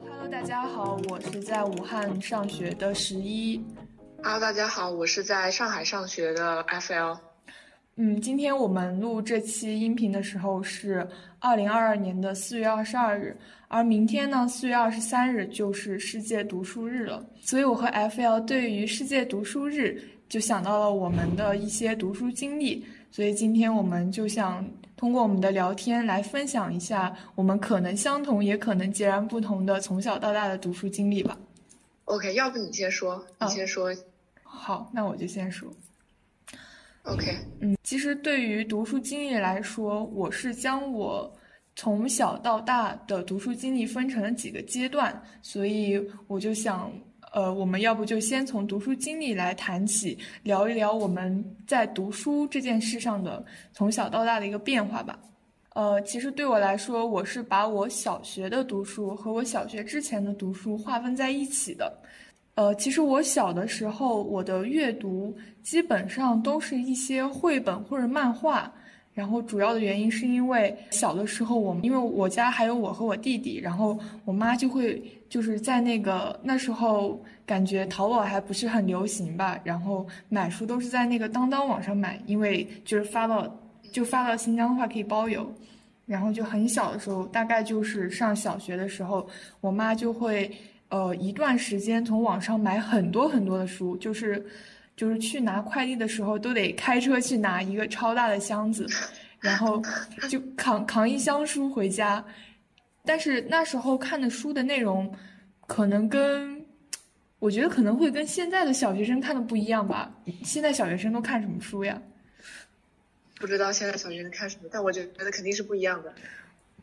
[0.00, 3.62] Hello，大家好，我是在武汉上学的十一。
[4.22, 7.18] Hello，大家好，我是在上海上学的 FL。
[7.96, 11.06] 嗯，今天我们录这期音频的时候是
[11.40, 13.36] 二零二二年的四月二十二日，
[13.66, 17.22] 而明天呢，四月二十三日就是世界读书日了。
[17.40, 22.84] 所以，我和 FL 对于世界读书日就想到了我们的一些读书经历。
[23.10, 24.64] 所以，今天我们就想
[24.94, 31.36] 通过我们的聊天来分享一下我们可能相同也可能截然不同的从小到大的读书经历吧。
[32.04, 33.94] OK，要不你先说，你先说。
[34.42, 35.70] 好，那我就先说。
[37.04, 41.32] OK，嗯，其实对于读书经历来说，我是将我
[41.74, 46.92] 从小到大的读书经历分成了几个阶段，所以我就想，
[47.32, 55.18] 呃，我们要不就先从读书经历来谈起，聊一聊我们在读书这件事上的从小到大的一个变化吧。
[55.74, 61.92] 呃，其实对我来说，我是把我小学的读书和我小学之前的读书划分在一起的。
[62.54, 68.72] 呃，其实我小的时候，我的阅读基本上都是一些绘本或者漫画。
[69.14, 83.58] 然后主要的原因是因为小的时候，我们因为我家还有我和我弟弟，然后我妈就会就是在那个那时候感觉淘宝还不是很流行吧，然后买书都是在那个当当网上买，因为就是发到
[83.92, 85.52] 就发到新疆的话可以包邮。
[86.06, 89.28] 然后就很小的时候，大概就是上小学的时候，
[89.60, 90.50] 我妈就会。
[90.90, 94.42] 呃，一段时间从网上买很多很多的书，就是，
[94.96, 98.86] 就是去拿快递的时候都得开车去拿一个超大的箱子，
[99.38, 99.82] 然后
[100.30, 102.24] 就扛扛一箱书回家。
[103.08, 105.10] 但是那时候看的书的内容，
[105.66, 106.62] 可能跟，
[107.38, 110.14] 我觉得可能会跟现在的小学生看的不一样吧。
[110.44, 111.98] 现在小学生都看什么书呀？
[113.36, 116.12] 不知道现在小学生看什么，但我觉得肯定是不一样的。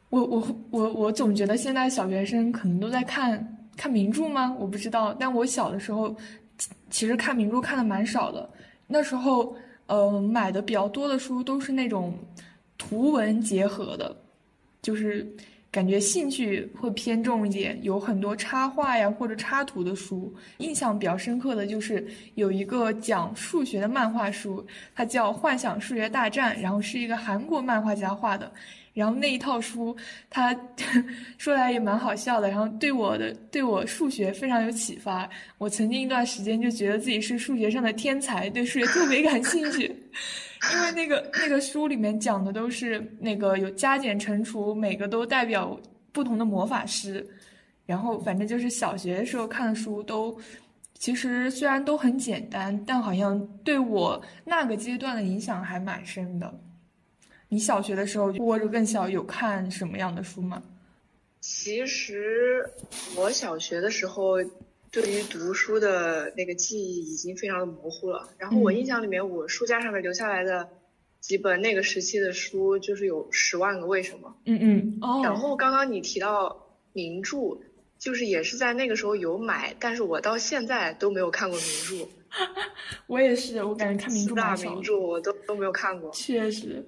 [0.10, 3.52] 我我我我总觉得现在小学生可能都在看。
[3.78, 4.56] 看名著吗？
[4.58, 6.16] 我不知道，但我小的时候，
[6.90, 8.50] 其实看名著看的蛮少的。
[8.88, 9.54] 那时候，
[9.88, 12.18] 呃，买的比较多的书都是那种
[12.78, 14.16] 图文结合的，
[14.82, 15.28] 就是
[15.76, 20.34] 感觉兴趣会偏重一点，有很多插画呀或者插图的书。
[20.60, 24.66] 印象比较深刻的就是有一个讲数学的漫画书，
[24.96, 28.50] 它叫《幻想数学大战》，然后是一个韩国漫画家画的。
[28.94, 29.94] 然后那一套书，
[30.30, 30.58] 他
[31.38, 32.48] 说来也蛮好笑的。
[32.50, 35.30] 然后对我的对我数学非常有启发。
[35.58, 39.94] 我曾经一段时间就觉得自己是数学上的天才，对数学特别感兴趣。
[40.74, 45.80] 因为那个那个书里面讲的都是那个有加减乘除，每个都代表
[46.12, 47.26] 不同的魔法师。
[47.86, 50.36] 然后反正就是小学的时候看的书都，
[50.96, 56.52] 其实虽然都很简单，但好像对我那个阶段的影响还蛮深的。
[57.48, 60.64] 你小学的时候或者更小有看什么样的书吗？
[61.42, 62.68] 其实
[63.16, 64.38] 我小学的时候
[64.96, 68.30] 对于读书的那个记忆已经非常的模糊了。
[68.38, 70.70] 然后我印象里面，我书架上面留下来的
[71.20, 74.30] 几本那个时期的书，就是有《十万个为什么》。
[74.46, 74.98] 嗯嗯。
[75.02, 75.20] 哦。
[75.22, 77.60] 然后刚刚你提到名著，
[78.00, 82.08] 就是也是在那个时候有买，但是我到现在都没有看过名著。
[83.08, 86.10] 我也是，我感觉看名著大名著我都都没有看过。
[86.12, 86.86] 确实。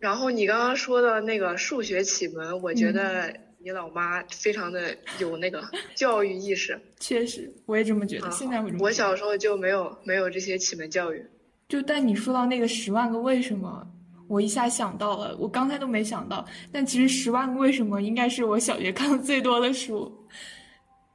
[0.00, 3.32] 然后你刚刚说的那个数学启蒙，我觉得
[3.64, 5.64] 你老妈非常的有那个
[5.96, 6.78] 教育意识。
[7.00, 8.30] 确实，我也这么觉得。
[8.30, 11.24] 现在我小时候就没有没有这些启蒙教育。
[11.66, 13.90] 就但你说到那个十万个为什么，
[14.28, 16.46] 我一下想到了，我刚才都没想到。
[16.70, 20.12] 但其实十万个为什么应该是我小学看的最多的书。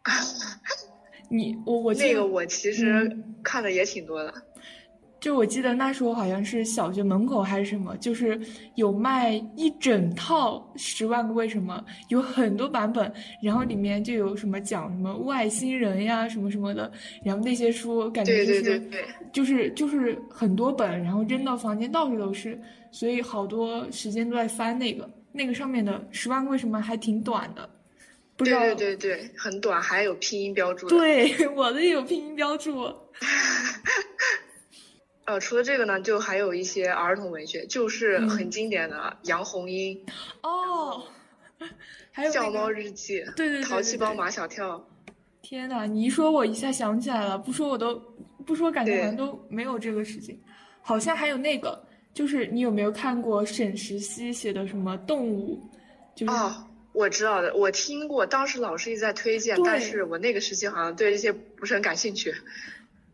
[1.29, 4.33] 你我我那个我其实看的也挺多的。
[5.19, 8.39] 就我记得那时候好像是小学门口还是什么，就是
[8.75, 16.91] 有卖一整套《十万个为什么》，有很多版本，然后里面就有什么讲什么外星人呀什么什么的，
[17.23, 18.81] 然后那些书感觉就是
[19.33, 22.59] 就是就是很多本，然后扔到房间到处都是，
[22.91, 27.69] 所以好多时间都在翻那个，那个上面的《十万个为什么》还挺短的，
[28.37, 30.87] 不知道对对对，很短，还有拼音标注。
[30.87, 32.85] 对， 我的也有拼音标注。
[35.29, 40.03] 呃，除了这个呢，就还有一些儿童文学，就是很经典的杨红樱
[40.41, 41.03] 哦，
[42.11, 44.83] 还有《笑猫日记》对对对，淘气包马小跳。
[45.43, 48.01] 天呐，你一说，我一下想起来了，不说我都
[48.43, 50.35] 不说，感觉好像都没有这个事情。
[50.81, 51.79] 好像还有那个，
[52.11, 55.61] 就是你有没有看过沈石溪写的什么动物？
[56.15, 62.33] 就是哦，我知道的，我听过，当时老师一直在推荐，但是我那个时期好像对这些不是很感兴趣。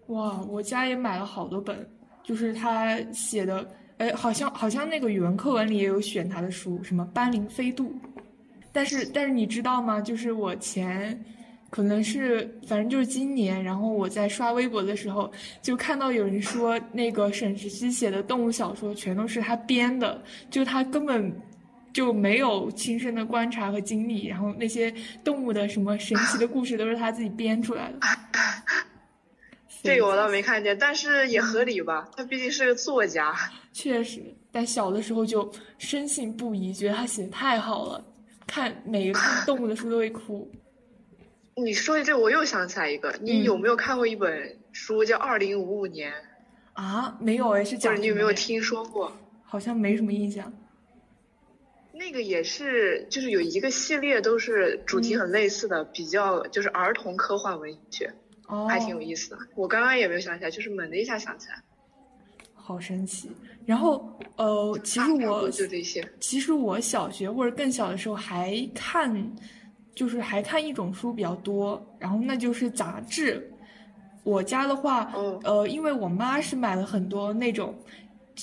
[0.07, 1.89] 哇，我家也买了好多本。
[2.25, 3.65] 就是他写的，
[3.97, 7.89] 哎，好像好像那个语文课文里也有选他的书，什么《斑羚飞渡》，
[8.73, 10.01] 但是但是你知道吗？
[10.01, 11.23] 就是我前。
[11.71, 15.29] 可能是，反正就是今年，然后我在刷微博的时候，
[15.61, 21.35] 就看到有人说那个沈石溪写的动物小说全都是他编的，就他根本
[21.91, 27.97] 就没有亲身的观察和经历，然后那些动物的什么神奇的故事都是他自己编出来的。
[29.83, 32.09] 这个我倒没看见，但是也合理吧？
[32.15, 33.35] 他毕竟是个作家。
[33.71, 38.05] 确实，但小的时候就深信不疑，觉得他写的太好了，
[38.47, 40.49] 看每个看 动物的书都会哭。
[41.55, 43.13] 你说的这，我又想起来一个。
[43.21, 46.11] 你有没有看过一本书叫《二零五五年》？
[46.73, 47.99] 啊，没有哎，是讲。
[48.01, 49.11] 你有没有听说过？
[49.43, 50.51] 好像没什么印象。
[51.93, 58.13] 那个也是，就是有一个系列，都是主题很类似的，比较就是儿童科幻文学，
[58.67, 59.37] 还挺有意思的。
[59.55, 61.61] 我刚刚也没有想起来，就是猛的一下想起来。
[62.53, 63.29] 好神奇。
[63.65, 66.07] 然后呃，其实我就这些。
[66.19, 69.31] 其实我小学或者更小的时候还看。
[69.95, 73.49] 就是还看一种书比较多，然后那就是杂志。
[74.23, 75.09] 我家的话，
[75.45, 77.73] 呃，因为我妈是买了很多那种，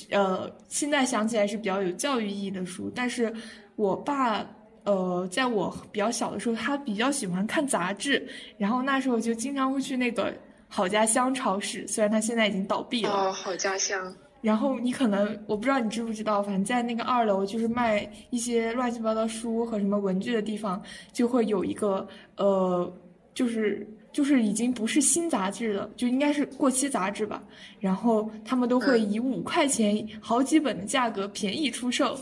[0.09, 2.91] 呃，现在想起来是比较有教育意义的书。
[2.95, 3.31] 但是
[3.77, 4.43] 我爸，
[4.85, 8.27] 呃，在我比较小的时候，他比较喜欢看杂志，
[8.59, 10.33] 然后那时候就经常会去那个
[10.69, 13.11] 好家乡超市，虽然他现在已经倒闭了。
[13.11, 14.15] 哦，好家乡。
[14.41, 20.83] 然后你可能我不知道你知不知道，反正在那个二楼就是卖一些乱七八糟书和什么文具的地方，
[21.13, 22.05] 就会有一个
[22.37, 22.93] 呃，
[23.35, 27.41] 就是就是已经不是新杂志了，就应该是过期杂志吧。
[27.79, 32.19] 然后他们都会以五块钱好几本的价格便宜出售。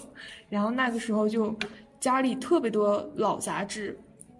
[0.50, 1.56] 然后那个时候就
[2.00, 3.96] 家里特别多老杂志，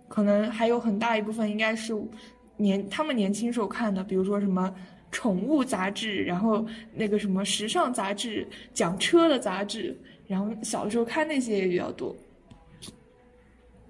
[0.09, 1.95] 可能还有很大一部分应该是
[2.57, 4.75] 年他们年轻时候看的，比如说什么。
[5.13, 6.65] 宠物杂志，然后
[6.95, 9.93] 那个什么时尚杂志，讲车的杂志，
[10.29, 12.15] 然后小的时候看那些也比较多。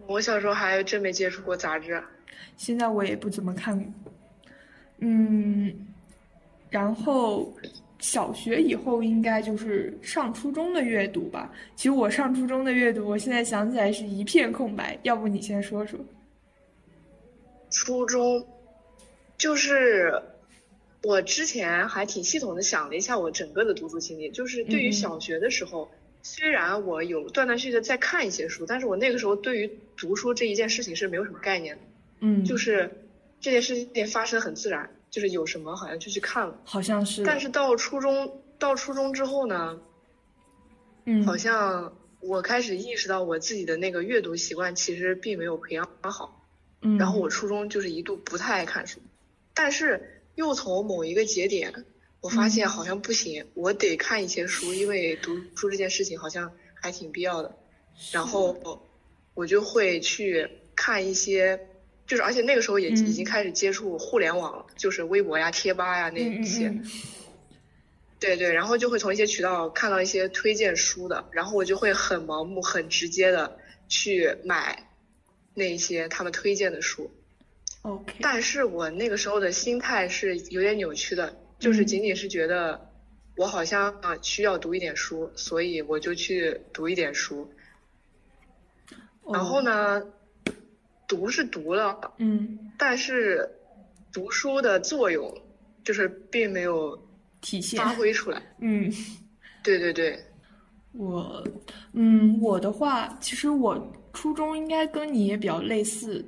[0.07, 2.03] 我小时候还真没接触过杂志，
[2.57, 3.93] 现在我也不怎么看。
[5.01, 5.87] 嗯，
[6.71, 7.53] 然后
[8.01, 11.53] 小学以后应该就是上初中的阅读吧。
[11.77, 14.99] 其实我上初中的阅读，我现在想起来是一片空白。
[15.05, 15.99] 要不你先说说？
[17.71, 18.47] 初中
[19.39, 20.21] 就是。
[21.03, 25.91] 我之前还挺系统的想了一下我整个的读书经历，就是对于小学的时候，
[26.23, 31.83] 虽然我有断断续续的在看一些书，但是我那个时候对于读书这一件事情是没有什么概念的，
[32.21, 32.91] 嗯，就是
[33.41, 37.25] 这件事情发生很自然，就是有什么好像就去看了，好像是。
[37.25, 39.81] 但是到初中到初中之后呢，
[41.05, 46.47] 嗯，好像我开始意识到我自己的那个阅读习惯其实并没有培养好，
[46.83, 49.01] 嗯，然后我初中就是一度不太爱看书，
[49.53, 50.17] 但是。
[50.37, 51.85] 又从某一个节点，
[52.21, 57.55] 我发现好像不行，我得看一些书，因为读书这件事情好像还挺必要的。
[58.11, 58.57] 然后
[59.35, 61.69] 我就会去看一些，
[62.11, 66.75] 就是而且那个时候也已经开始接触互联网了，就是微博呀、贴吧呀那一些。
[68.19, 74.91] 对对，然后就会从一些渠道看到一些推荐书的，然后我就会很盲目、很直接的去买
[75.55, 77.13] 那一些他们推荐的书。
[77.83, 82.91] OK，但是我那个时候的心态是有点扭曲的，就是仅仅是觉得
[83.37, 87.49] 我好像啊需要读一点书，所以我就去读一点书。
[89.33, 90.03] 然后呢，
[91.11, 93.45] 读是读了，嗯，但是
[94.13, 95.29] 读书的作用
[95.83, 96.97] 就是并没有
[97.41, 98.41] 体现发挥出来。
[98.61, 98.89] 嗯，
[99.61, 100.17] 对对对，
[100.93, 101.43] 我，
[101.95, 106.25] 嗯，我的话，其实我初中应该跟你也比较类似。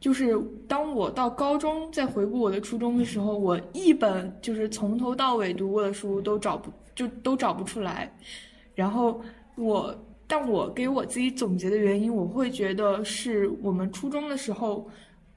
[0.00, 0.36] 就是
[0.68, 8.12] 当我到高中再回顾我的初中的时候，我一本就是从头到尾读过的书都找不就都找不出来。
[8.74, 9.22] 然后
[9.54, 14.88] 我，但我给我自己总结的原因，我会觉得是我们初中的时候，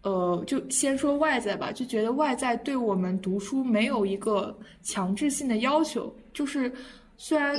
[0.04, 6.72] 呃，就先说外在吧，就觉得外在对我们读书没有一个强制性的要求，就是
[7.18, 7.56] 虽然。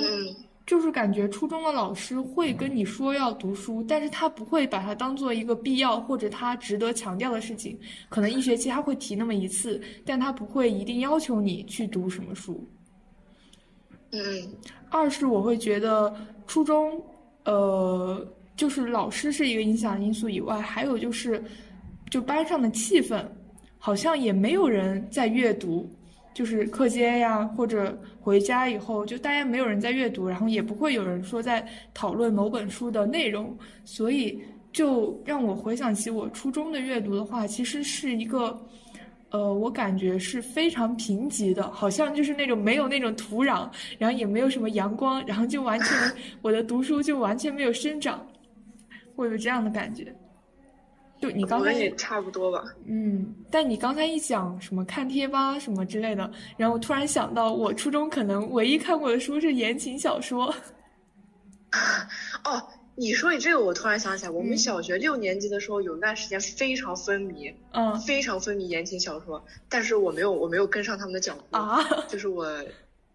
[0.68, 7.78] 就是感觉初中的老师会跟你说要读书，但是他不会把它当做一个必要或者他值得强调的事情。
[8.10, 12.68] 可能一学期他会提那么一次，但他不会一定要求你去读什么书。
[14.10, 14.20] 嗯。
[14.90, 16.14] 二是我会觉得
[16.46, 17.02] 初中，
[17.48, 18.26] 呃，
[18.56, 21.42] 就是老师是一个影响因素以外，还有就是，
[22.10, 23.24] 就班上的气氛，
[23.78, 25.90] 好像也没有人在阅读。
[26.34, 34.40] 就是课间呀，或者回家以后，就大家没有人在阅读，然后也不会有人说在讨论某本书的内容，所以
[34.70, 38.56] 就让我回想起我初中的阅读的话，其实是一个，
[39.30, 43.68] 呃，我感觉是非常贫瘠的，好像就是那种没有那种土壤，
[43.98, 45.88] 然后也没有什么阳光，然后就完全
[46.40, 48.26] 我的读书就完全没有生长，
[49.14, 50.14] 会有这样的感觉。
[51.20, 52.64] 就你刚才也差不多吧。
[52.86, 60.46] 嗯，但你刚才一讲什么看贴吧什么之类的，然后我突然想到，我初中可能唯一看过的书是言情小说。
[62.44, 62.62] 哦。
[62.98, 71.78] 你说你这个，我突然想起来，我们小学六年级的时候有一段时间非常风靡，嗯，非常风靡言情小说，但是我没有，我没有跟上他们的脚步啊，
[72.08, 72.52] 就是我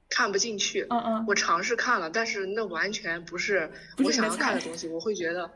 [0.10, 3.70] 看不进去， 嗯嗯，我尝试看了，但是那完全不是
[4.06, 5.52] 我想要看的东西，我会觉得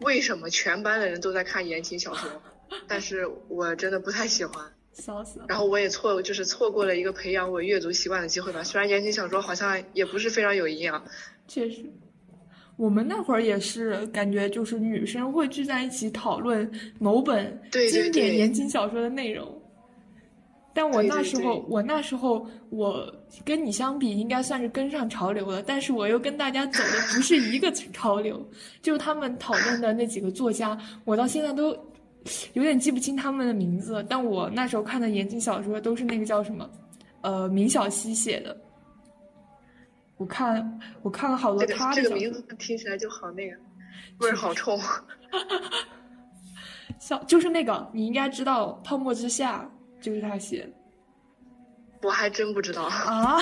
[0.00, 2.28] 为什么全班的人都在看言情小说，
[2.88, 11.04] 但是我真的不太喜欢，笑死，然后我也错，就是错过了一个培养我阅读习惯的机会吧，虽然言情小说好像也不是非常有营养，
[11.46, 11.84] 确实。
[12.76, 19.46] 我们那会儿也是感觉，就是女生会聚在一起讨论某本经典言情小说的内容。
[20.76, 23.06] 但我那时候，我那时候，我
[23.44, 25.62] 跟你相比，应该算是跟上潮流了。
[25.62, 28.44] 但是我又跟大家走的不是一个潮流。
[28.82, 31.68] 就他们讨论的那几个作家，我到现在都
[32.54, 34.04] 有点记不清他们的名字。
[34.08, 36.68] 但我那时候看的言情小说都是那个叫什么，
[37.20, 38.56] 呃，明晓溪写的。
[40.16, 43.56] 我看我看了好多他的这个名字听起来就好那个
[44.20, 44.78] 味儿好臭，
[47.00, 49.68] 笑就是那个你应该知道《泡沫之夏》
[50.04, 50.72] 就是他写，
[52.02, 53.38] 我还真不知道啊。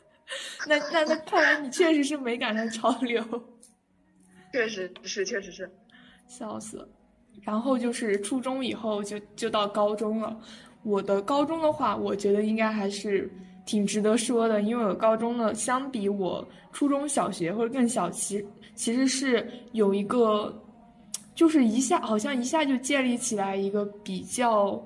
[0.68, 3.22] 那那那看来你确实是没赶上潮流，
[4.52, 5.70] 确实是确实是，
[6.26, 6.86] 笑死。
[7.40, 10.38] 然后就是初中以后就就到高中了，
[10.82, 13.30] 我的高中的话，我觉得应该还是。
[13.72, 20.54] 挺值得说的，因为我高中呢，相比我初中小学或者更小，其其实是有一个，
[21.34, 24.78] 就是一下好像一下就建立起来一个比较，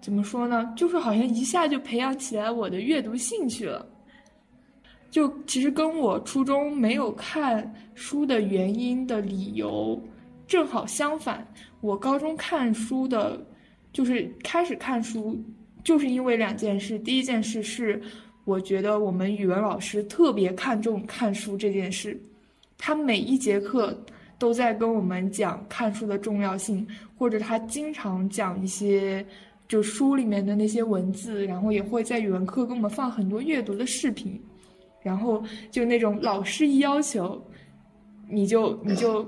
[0.00, 0.72] 怎么说呢？
[0.76, 3.84] 就是好像一下就培养起来我的阅读兴趣了。
[5.10, 10.00] 就其实跟我初中没有看书的原因的理由
[10.46, 11.44] 正好相反，
[11.80, 13.44] 我高中看书的，
[13.92, 15.36] 就是开始看书。
[15.84, 18.00] 就是因为两件事，第一件事是，
[18.44, 22.18] 我觉得我们语文老师特别看重看书这件事，
[22.78, 23.96] 他每一节课
[24.38, 26.86] 都在跟我们讲看书的重要性，
[27.18, 29.24] 或者他经常讲一些
[29.68, 34.40] 就书里面的那些文字，然后也会在语文课给我们放很多阅读的视频，
[35.02, 37.40] 然后就那种老师一要求，
[38.26, 39.26] 你就你就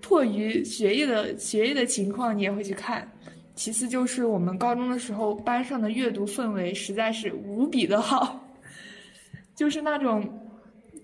[0.00, 3.08] 迫于学业的学业的情况，你也会去看。
[3.60, 8.42] 其次就是我们高中的时候，班上的阅读氛围实在是无比的好，
[9.54, 10.26] 就是那种，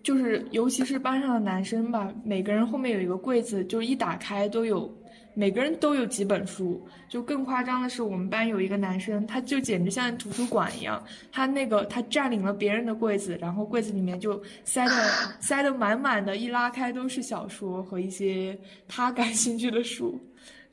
[0.03, 4.91] 就是尤其是班上的男生吧，每个人后面有一个柜子，就一打开都有，
[5.35, 6.83] 每个人都有几本书。
[7.11, 14.95] 就更夸张的是，我们班有一个男生，他就简直像图书馆一样，他那个他占领了别人的柜子，然后柜子里面就塞的
[15.41, 18.59] 塞的满满的，一拉开都是小说和一些
[18.89, 20.19] 他感兴趣的书。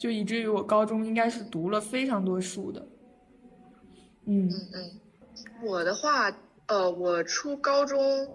[0.03, 2.85] 就以至于我高中应该是读了非常多书的，
[4.25, 4.49] 嗯。
[4.49, 4.91] 嗯嗯，
[5.65, 6.29] 我的话，
[6.65, 8.27] 呃，我初高中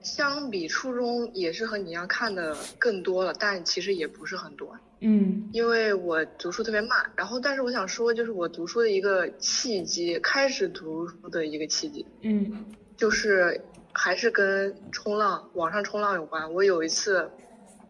[0.00, 12.64] 相比初中也是和你一样看的更多了，但其实也不是很多，嗯，因为我读书特别慢，然后但是我想说，就是我读书的一个契机，开始读书的一个契机，嗯，
[12.96, 13.60] 就是
[13.92, 17.30] 还是跟冲浪，网上冲浪有关，我有一次。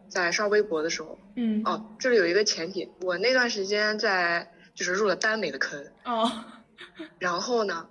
[0.09, 6.31] 在刷微博的时候，嗯，哦，这里有一个前提，我那段时间在就是入了耽美的坑，哦，
[7.19, 7.87] 然后呢，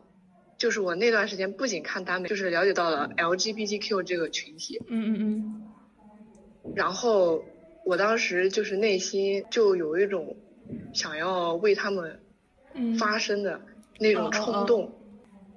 [0.56, 7.44] 就是我那段时间不仅看耽美，就是了解到了 LGBTQ 这个群体，嗯嗯嗯，然后
[7.84, 10.36] 我当时就是内心就有一种
[10.94, 12.18] 想要为他们
[12.98, 13.60] 发声的
[13.98, 14.92] 那种冲动，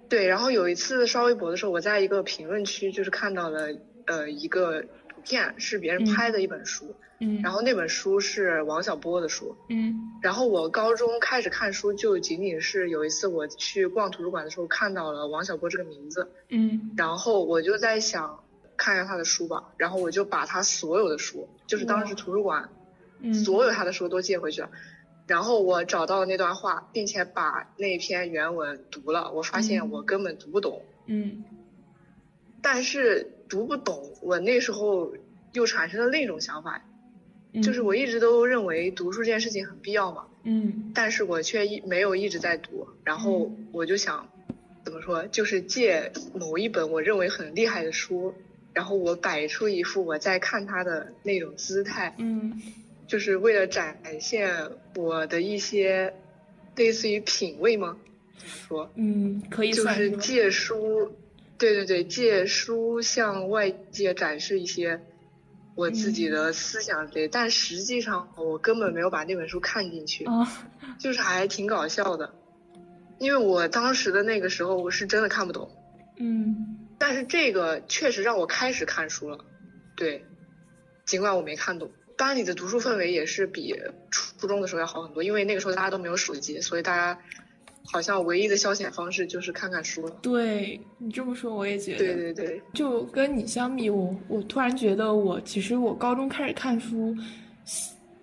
[0.09, 3.69] 对，然后有一次刷微博的时候，我在一个评论区就是看到了
[4.05, 4.83] 呃一个。
[5.21, 18.43] 片是别人拍的一本书，嗯，然后那本书是王小波的书，嗯，然后我高中开始看书就仅仅是有一次我去逛图书馆的时候看到了王小波这个名字，嗯，然后我就在想
[18.77, 22.69] 看一下他的书吧，然后我就把他所有的书，就是当时图书馆，
[23.33, 24.69] 所有他的书都借回去了，
[25.27, 31.43] 然后我找到了那段话，并且把那篇原文读了，我发现我根本读不懂，嗯，
[32.61, 33.35] 但是。
[33.49, 35.11] 读不懂，我那时候
[35.53, 36.85] 又产生了另一种想法，
[37.63, 44.29] 就是我一直都认为读书这件事情很必要嘛，嗯，但是我却一没有一直在读，然后我就想，
[44.85, 48.33] 怎么说，就是借某一本我认为很厉害的书，
[48.71, 52.61] 然后我摆出一副我在看它的那种姿态，嗯，
[53.07, 54.53] 就是为了展现
[54.95, 56.13] 我的一些
[56.75, 57.97] 类似于品味吗？
[58.37, 58.91] 怎么说？
[58.95, 61.11] 嗯，可以就是借书，
[61.59, 65.01] 对对对，借书向外界展示一些
[65.75, 70.25] 我自己的思想类，但实际上我根本没有把那本书看进去，
[70.97, 72.33] 就是还挺搞笑的，
[73.19, 75.69] 因为我当时的那个时候我是真的看不懂，
[76.17, 79.45] 嗯，但是这个确实让我开始看书了，
[79.95, 80.25] 对，
[81.05, 81.91] 尽管我没看懂。
[82.17, 83.73] 班里的读书氛围也是比
[84.11, 87.21] 初中的时候要好很多，因为那个时候大家都没有手机，所以大家
[87.91, 90.15] 好像唯一的消遣方式就是看看书了。
[90.21, 91.97] 对你这么说，我也觉得。
[91.97, 97.15] 对对对，就跟你相比，我我突然觉得我其实我高中开始看书，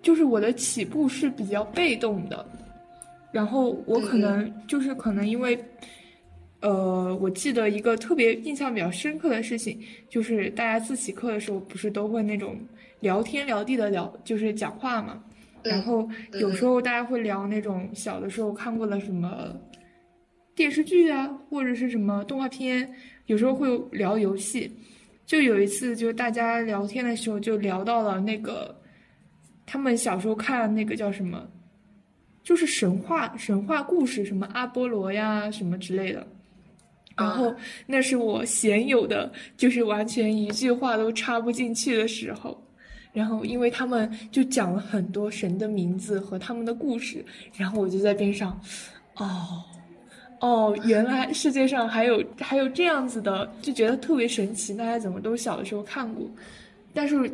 [0.01, 2.45] 就是我的起步是比较被动的，
[3.31, 5.59] 然后我可能就是可能因为，
[6.61, 12.57] 呃，我记得一个特别印象比较深刻的事情，就是大家自习课的时候不是都会那种。
[13.01, 15.23] 聊天聊地的聊就是讲话嘛，
[15.63, 16.07] 然后
[16.39, 19.55] 有时候大家会聊那种小的时候看过的什么
[20.55, 22.89] 电视剧啊，或者是什么动画片，
[23.25, 24.71] 有时候会聊游戏。
[25.25, 28.73] 就有一次，就大家聊天的时候就聊到了那个
[29.65, 31.45] 他们小时候看那个叫什么，
[32.43, 36.25] 就是神话神话故事，什么阿波罗呀什么之类的。
[37.17, 37.53] 然后
[37.85, 42.57] 那是我鲜有的，就是完全一句话都插不进去的时候。
[43.17, 48.61] 然后，因为他们就讲了很多神的名字和他们的故事，然后我就在边上，
[49.15, 49.63] 哦，
[50.39, 54.71] 哦，原来世界上还有还有这样子的，就觉得特别神奇。
[54.75, 56.29] 大家怎么都小的时候看过？
[56.93, 57.31] 但是，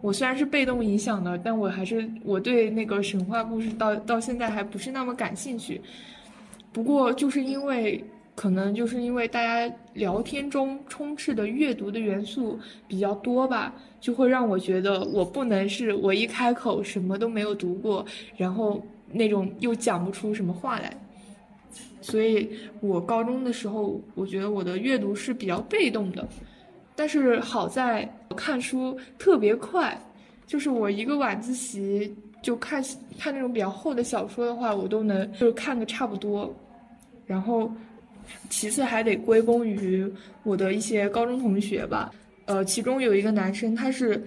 [0.00, 5.80] 我虽然是被动影响的，但我还是我对那个神话故事到到现在还不是那么感兴趣。
[6.72, 8.04] 不过，就是因为。
[8.40, 18.02] 可能就是因为大家聊天中充斥的阅读的元素比较多吧，就会让我觉得我不能是我一开口什么都没有读过，
[18.38, 18.82] 然后
[19.12, 20.90] 那种又讲不出什么话来。
[22.00, 26.26] 所以我高中的时候，我觉得我的阅读是比较被动的，
[26.96, 30.00] 但是好在我看书特别快，
[30.46, 32.10] 就是我一个晚自习
[32.40, 32.82] 就看
[33.18, 36.50] 看那种比较厚的小说的话，我都能就是看个差不多，
[37.26, 37.70] 然后。
[38.48, 40.10] 其次还得归功于
[40.42, 42.10] 我的一些高中同学吧，
[42.46, 44.22] 呃，其中有一个男生，他是，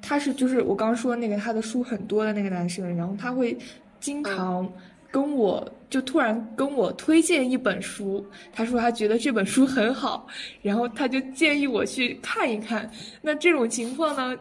[0.00, 3.56] 他是就是我刚说那个他的书很多的那个男生，然后他会
[3.98, 4.70] 经常
[5.10, 10.26] 跟我就突然跟我推荐一本书，他说他觉得这本书很好，
[10.62, 12.88] 然后他就建议我去看一看。
[13.20, 14.38] 那这种情况呢，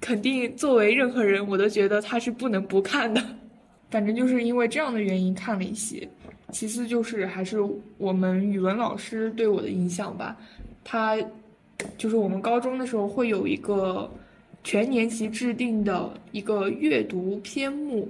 [0.00, 3.22] 肯定作为任何人，我都觉得他是不能不看的。
[3.88, 6.06] 反正就是因为这样的原因看了一些。
[6.52, 7.58] 其次就是还是
[7.98, 10.36] 我们语文老师对我的影响吧，
[10.84, 11.16] 他
[11.98, 14.08] 就是我们高中的时候会有一个
[14.62, 18.08] 全年级制定的一个阅读篇目，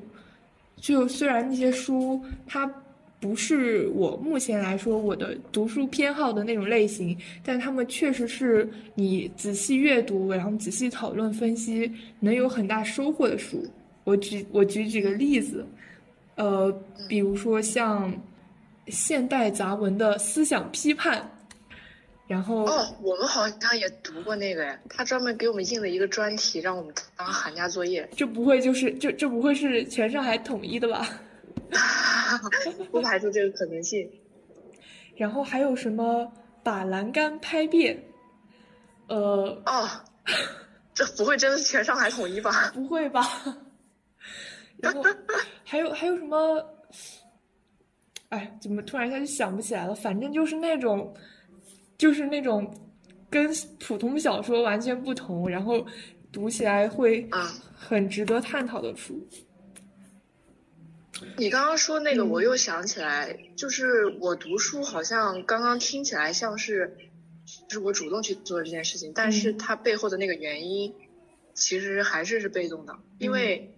[0.77, 2.71] 就虽然那些书它
[3.19, 13.65] 不是我目前来说我的读书偏好的那种类型，但他们确实是你仔细阅读，然后仔细讨论分析，能有很大收获的书。
[14.05, 15.67] 我举我举几个例子。
[16.37, 16.73] 呃，
[17.09, 18.13] 比如说像
[18.89, 21.29] 现代杂文的思想批判，
[22.27, 28.09] 然后哦，我们好像也读过那个哎，他专门给我们印了一个专题，让我们当寒假作业。
[28.17, 31.09] 这不会就是这这不会是全上海统一的吧？
[32.91, 34.09] 不排除这个可能性。
[35.17, 36.31] 然后还有什么
[36.63, 38.05] 把栏杆拍遍？
[39.09, 39.89] 呃哦，
[40.93, 42.71] 这不会真的是全上海统一吧？
[42.75, 43.23] 不会吧？
[44.79, 45.03] 然后
[45.69, 46.65] 还有还有什么？
[48.29, 49.95] 哎，怎么突然一下就想不起来了？
[49.95, 51.13] 反正就是那种，
[51.99, 52.73] 就是那种
[53.29, 53.51] 跟
[53.81, 55.85] 普通小说完全不同，然后
[56.31, 59.27] 读起来会啊很值得探讨的书。
[61.37, 66.97] 你刚刚说那个，我又想起来，就是我读书好像刚刚听起来像是，
[67.69, 70.95] 就是我主动去做这件事情，但是它背后的那个原因，
[71.55, 73.73] 其实还是是被动的，因为。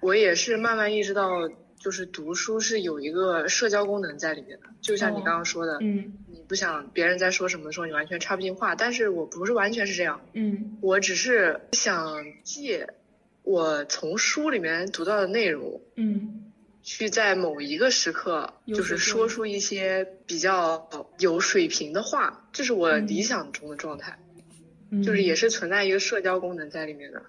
[0.00, 8.74] 我也是慢慢意识到，就是读书是有一个社交功能在里面的，就像你刚刚说的，嗯，你不想别人在说什么的时候，你完全插不进话。
[8.74, 12.88] 但是我不是完全是这样，嗯，我只是想借
[13.42, 24.18] 我从书里面读到的内容，嗯，去在某一个时刻，就是说出一些比较有水平的话，这是我理想中的状态，
[25.04, 27.22] 就是也是存在一个社交功能在里面的。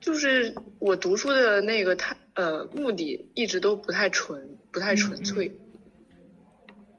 [0.00, 5.58] 就是我读书的那个，他呃目的一直都不太纯，不太纯粹。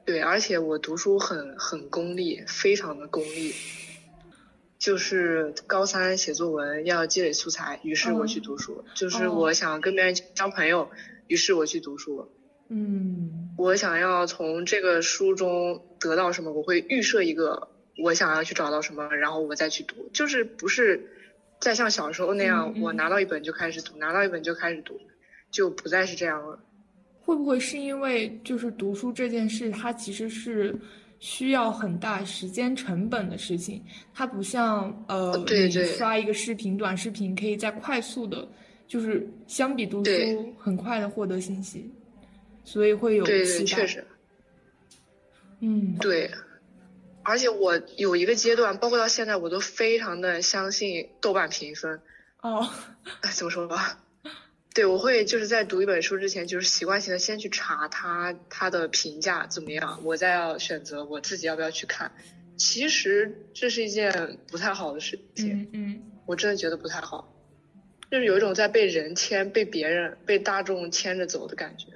[0.04, 3.54] 对，而且我读书很很功利，非常的功利。
[4.78, 8.82] 就是高三写作文要积累素材，于是我去读书。
[8.94, 10.90] 就是我想跟别人交朋友，
[11.26, 12.32] 于是我去读书。
[12.70, 17.68] 嗯，我想要从这个书中得到什么，我会预设一个
[18.02, 20.08] 我想要去找到什么，然后我再去读。
[20.14, 21.19] 就是不是
[21.60, 24.98] 再像小时候那样，我拿到一本就开始读，拿到一本就开始读，
[25.50, 26.58] 就不再是这样了。
[27.20, 30.74] 会不会是因为就是读书这件事，它其实是
[31.18, 33.84] 需要很大时间成本的事情？
[34.12, 38.48] 它不像呃，你刷一个视频、短视频，可以在快速的，
[38.88, 40.10] 就是相比读书
[40.58, 41.88] 很快的获得信息。
[42.64, 44.04] 所以会有对对，确实，
[45.60, 46.30] 嗯，对，
[47.22, 52.00] 而且我有一个阶段，包括到现在，我都非常的相信豆瓣评分。
[52.40, 52.68] 哦，
[53.20, 54.00] 哎，怎么说吧？
[54.72, 62.12] 对，我会就是在读一本书之前，就是习惯性的先去查它它的评价怎么样，我再要选择我自己要不要去看。
[62.56, 67.34] 其实这是一件不太好的事情，嗯，我真的觉得不太好，
[68.10, 71.86] 就是有一种在被人牵、被别人、被大众牵着走的感觉。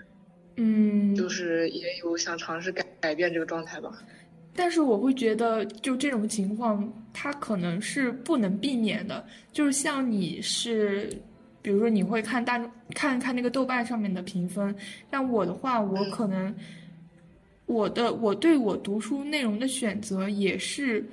[0.57, 4.03] 嗯，就是也有想尝试改改变这个状态吧，
[4.55, 9.25] 但是我会觉得，就这种情况，它可能是不能避免的。
[9.53, 11.11] 就是像你是，
[11.61, 12.59] 比如说你会看大
[12.95, 14.75] 看看那个豆瓣上面的评分，
[15.11, 16.55] 但我的话，我可能
[17.67, 21.05] 我的我对我读书内容的选择也是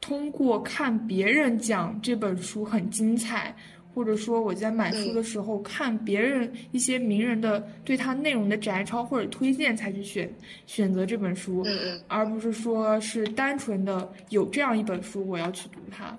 [0.00, 3.54] 通过看别人讲这本书很精彩。
[3.94, 10.32] 或者说我在买书的时候看别人一些名人的对他内容的摘抄或者推荐才去选
[10.66, 11.66] 选择这本书，
[12.06, 16.16] 而不是说是单纯的有这样一本书我要去读它，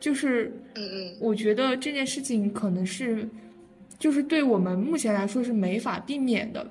[0.00, 0.52] 就是，
[1.20, 3.28] 我觉得这件事情可能是，
[3.98, 6.66] 就是对我们目前来说是没法避免的，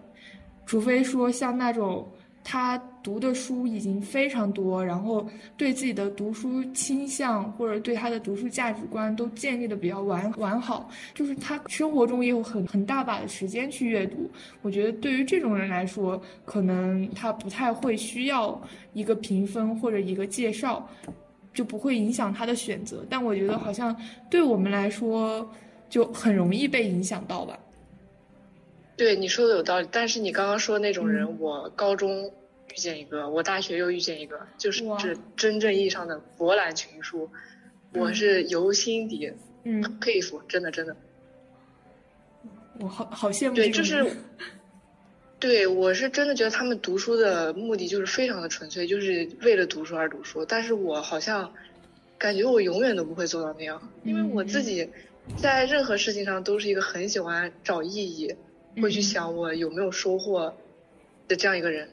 [0.66, 2.08] 除非说像那种。
[2.44, 14.30] 他读的书已经非常多，然后对自己的读书倾向或者对他的读书价值观都建立的比较完完好，就是他生活中也有很很大把的时间去阅读。
[14.62, 18.60] 我觉得对于这种人来说，可能他不太会需要
[18.94, 20.88] 一个评分或者一个介绍，
[21.54, 23.06] 就不会影响他的选择。
[23.10, 23.96] 但我觉得好像
[24.30, 25.48] 对我们来说，
[25.90, 27.58] 就很容易被影响到吧。
[29.02, 32.32] 对你说的有道理，但是你刚刚说那种人，我高中
[32.72, 37.28] 遇见一个，我大学又遇见一个，就是是真正意义上的博览群书，
[37.96, 39.34] 我是由心底
[39.64, 40.96] 嗯佩服，真的真的。
[42.80, 43.56] 我好好羡慕。
[43.56, 44.06] 对，就是，
[45.40, 50.46] 对我是真的觉得他们读书的目的就是非常的纯粹，就是为了读书而读书。
[50.46, 51.52] 但是我好像
[52.20, 54.88] 感觉我永远都不会做到那样，因为我自己
[55.38, 58.36] 在任何事情上都是一个很喜欢找意义。
[58.80, 60.54] 会去想我有没有收获
[61.28, 61.90] 的这样一个人，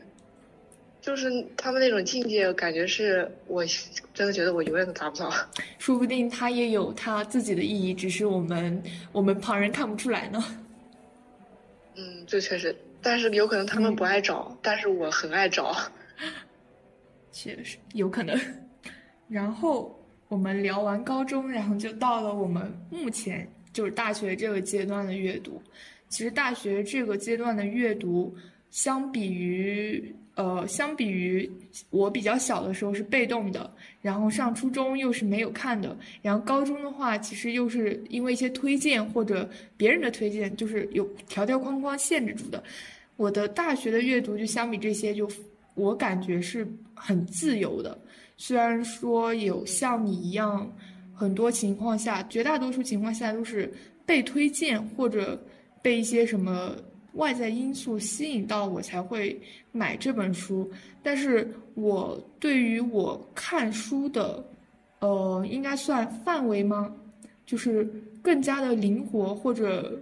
[1.00, 3.64] 就是他们那种境界，感觉是我
[4.12, 5.32] 真的觉得我永远都达不到。
[5.78, 10.44] 说不定他也有他自己的意义，只是我们我们旁人看不出来呢。
[11.96, 15.74] 嗯，这确实，但是有可能他们不爱找，但是我很爱找。
[17.32, 18.38] 确实有可能。
[19.28, 19.96] 然后
[20.28, 25.62] 我们聊完高中，然后就到了我们目前就是大学这个阶段的阅读。
[26.08, 28.34] 其实大学这个阶段的阅读，
[28.70, 31.50] 相比于呃，相比于
[31.90, 33.68] 我比较小的时候是被动的，
[34.00, 42.62] 然后上初中又是没有看的，然后高中的话，其实又是因为一些推荐或者别人的推荐，就是有条条框框限制住的。
[43.16, 45.28] 我的大学的阅读就相比这些，就
[45.74, 47.98] 我感觉是很自由的。
[48.36, 50.72] 虽然说有像你一样，
[51.12, 53.72] 很多情况下，绝大多数情况下都是
[54.06, 55.36] 被推荐或者。
[55.82, 56.74] 被一些什么
[57.14, 59.40] 外在因素吸引到我才会
[59.72, 60.70] 买这本书，
[61.02, 64.44] 但是我对于我看书的，
[65.00, 66.94] 呃，应该算范围吗？
[67.46, 67.88] 就是
[68.22, 70.00] 更加的灵活或者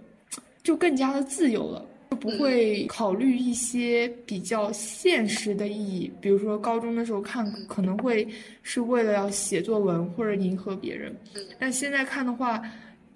[0.61, 6.11] 就更加的自由了，就不会考虑一些比较现实的意义。
[6.19, 8.27] 比如说高中的时候看可能会
[8.63, 11.15] 是为了要写作文或者迎合别人，
[11.57, 12.61] 但现在看的话。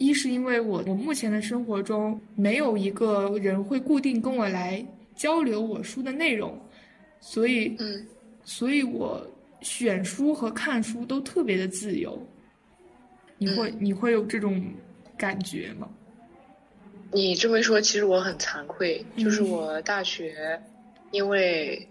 [0.02, 4.84] 一是因为我我目前的生活中没有一个人会固定跟我来
[5.16, 6.60] 交流我书的内容，
[7.20, 8.08] 所以，嗯，
[8.44, 9.26] 所以我
[9.62, 12.20] 选书和看书都特别的自由。
[13.38, 14.64] 你会你会有这种
[15.16, 15.88] 感觉吗？
[17.12, 20.60] 你这么一说，其实我很惭愧，就是我大学
[21.12, 21.88] 因为。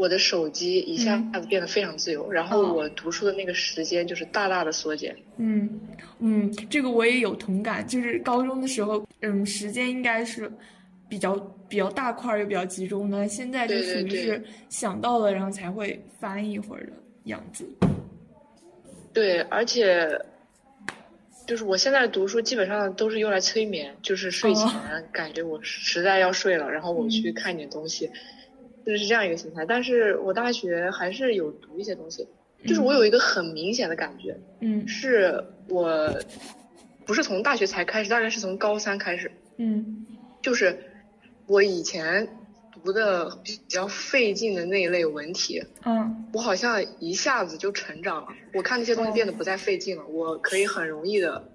[0.00, 5.14] 我的手机一下子变得非常自由，然后我读书的那个时间就是大大的缩减。
[5.36, 5.78] 嗯
[6.20, 10.50] 嗯，这个我也有同感，就是高中的时候，嗯，时间应该是
[11.06, 11.36] 比较
[11.68, 16.92] 比较大块又比较集中的，现在就属于是想到了然后才会翻一会儿的
[17.24, 17.68] 样子。
[19.12, 20.18] 对对，而且
[21.46, 24.66] 就是我现在读书基本上都是用来催眠，就是睡前
[25.12, 28.10] 感觉我实在要睡了，然后我去看点东西，
[28.84, 29.64] 就是这样一个心态。
[29.66, 32.26] 但是我大学还是有读一些东西，
[32.66, 36.14] 就是我有一个很明显的感觉，嗯是我
[37.06, 40.06] 不是从大学才开始，大概是从高三开始，嗯
[40.42, 40.78] 就是
[41.46, 42.28] 我以前
[42.72, 48.28] 读的比较费劲的那一类文体，嗯我好像一下子就成长了。
[48.54, 51.50] 我看那些东西变得不再费劲了，我可以很容易的，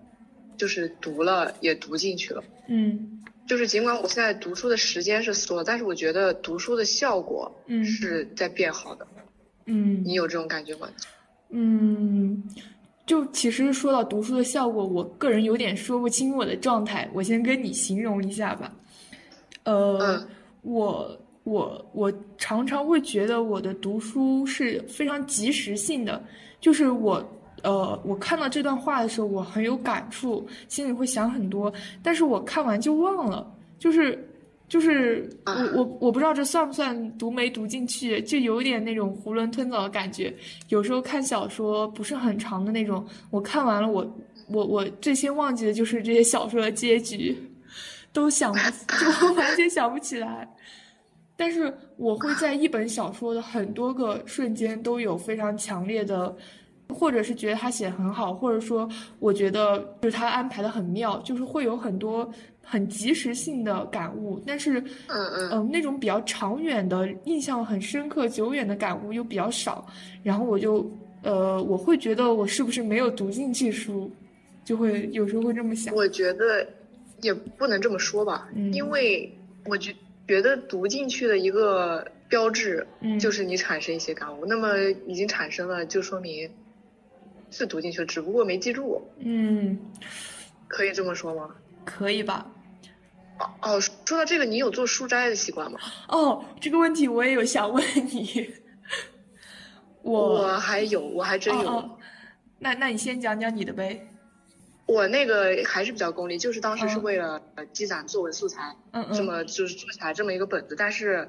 [0.57, 2.43] 就是读了也读进去了。
[2.67, 3.14] 嗯
[3.47, 9.05] 就是尽管我现在读书的时间是缩了，但是我觉得读书的效果嗯是在变好的。
[9.65, 10.87] 嗯，你有这种感觉吗？
[11.49, 12.43] 嗯，
[13.05, 17.09] 就其实说到读书的效果，我个人有点说不清我的状态。
[17.13, 18.73] 我先跟你形容一下吧。
[19.63, 20.27] 呃，嗯
[20.61, 26.23] 我我我常常会觉得我的读书是非常及时性的，
[26.59, 27.23] 就是我
[27.65, 33.45] 呃，我看到这段话的时候，我很有感触，心里会想很多，但是我看完就忘了，
[33.77, 34.17] 就是。
[34.67, 40.33] 就是我我我不知道这算不算读没读进去，就有点那种囫囵吞枣的感觉。
[40.69, 44.03] 有时候看小说不是很长的那种，我看完了，我
[44.49, 47.37] 我我最先忘记的就是这些小说的结局，
[48.11, 48.59] 都想不
[49.29, 50.49] 就完全想不起来。
[51.37, 56.35] 但是我会在一本小说的很多个瞬间都有非常强烈的，
[56.89, 62.29] 或者是觉得他写的很好，或者说我觉得就是他安排的很妙，就是会有很多
[62.63, 64.41] 很及时性的感悟。
[64.45, 69.85] 但是，嗯嗯嗯、那种比较长远的、印象很深刻、久远的感悟又比较少，
[70.23, 70.89] 然后我就
[71.23, 74.09] 呃，我会觉得我是不是没有读进去书，
[74.63, 75.93] 就会有时候会这么想。
[75.95, 76.65] 我觉得
[77.21, 79.31] 也不能这么说吧，嗯因为
[79.65, 79.93] 我觉
[80.27, 86.49] 觉得读进去的一个标志嗯，就是你产生一些感悟，那么已经产生了，就说明
[87.55, 89.79] 是读进去了，只不过没记住，嗯，
[90.67, 91.55] 可以这么说吗？
[91.85, 92.51] 可以吧？
[93.39, 95.79] 哦哦，说到这个，你有做书斋的习惯吗？
[96.09, 98.53] 哦，这个问题我也有想问你。
[100.01, 101.67] 我我还有，我还真有。
[101.67, 101.97] 哦哦，
[102.59, 104.07] 那那你先讲讲你的呗。
[104.85, 110.75] 我那个还是比较功利，就是当时是嗯为了呃积攒作文素材，嗯嗯这么就是做起来这么一个本子。
[110.77, 111.27] 但是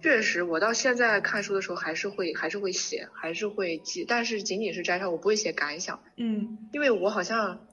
[0.00, 7.66] 确实，我到现在看书的时候还是会还是会写，还是会记，但是仅仅是摘抄，我不会写感想，嗯，因为我好像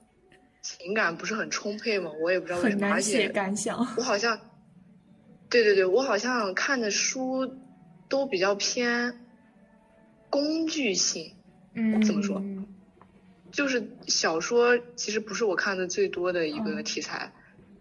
[0.60, 3.78] 情感不是很充沛嘛，我也不知道为什么，而很难写且感想。
[3.96, 4.38] 我好像，
[5.48, 7.56] 对对对，我好像看的书
[8.08, 9.20] 都比较偏
[10.30, 11.32] 工具性。
[11.74, 12.42] 嗯，怎么说
[13.50, 17.32] 就是小说其实不是我看的最多的一个嗯题材，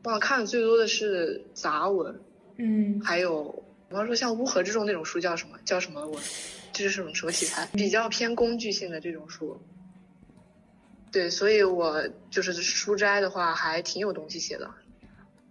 [0.04, 2.19] 我看的最多的是杂文，
[2.58, 6.19] 嗯还有比方说像乌合之众那种书叫什么叫什么我，
[6.71, 7.63] 这是什么什么题材？
[7.73, 9.56] 比较偏工具性的这种书。
[11.12, 14.67] 对，所以我就是书斋的话还挺有东西写的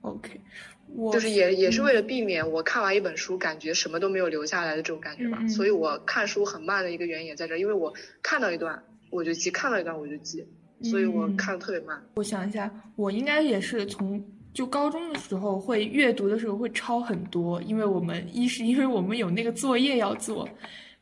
[0.00, 0.40] ，，OK，
[0.88, 10.44] 我就是也也是嗯为了避免我看完一本书感觉什么都没有留下来的这种感觉吧，所以我看书很慢的一个原因也在这儿，因为我看到一段我就记，看到一段我就记，
[10.82, 12.04] 所以我嗯看的特别慢。
[12.16, 14.20] 我想一下，我应该也是从
[14.52, 20.48] 就高中的时候会阅读的时候会抄很多，因为我们一是因为我们有那个作业要做，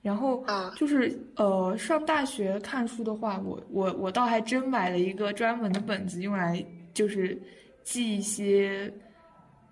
[0.03, 7.41] 然后啊就是呃上大学看书的话，我我我倒还真买了一个专门的本子，用来就是
[7.83, 8.93] 记一些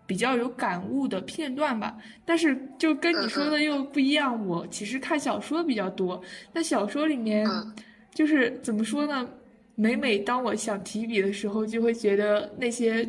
[0.06, 1.96] 比较有感悟的片段吧。
[2.24, 6.20] 但是就跟你说的又不一样，我其实看小说比较多，
[6.52, 7.46] 那小说里面。
[7.46, 7.74] 嗯
[8.14, 9.28] 就是怎么说呢？
[9.76, 13.08] 每每当我想提笔的时候，就会觉得那些，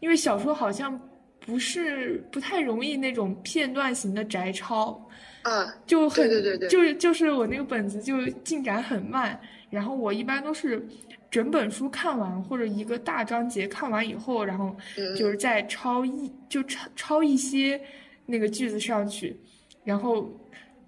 [0.00, 0.98] 因为小说好像
[1.38, 5.00] 不是不太容易那种片段型的摘抄，
[5.42, 9.38] 啊，就很对对对对就是就是我那个本子就进展很慢，
[9.70, 10.86] 然后我一般都是
[11.30, 17.80] 整本书看完或者一个大章节看完以后，然后嗯就是再抄一就抄抄一些
[18.26, 19.36] 那个句子上去，
[19.84, 20.30] 然后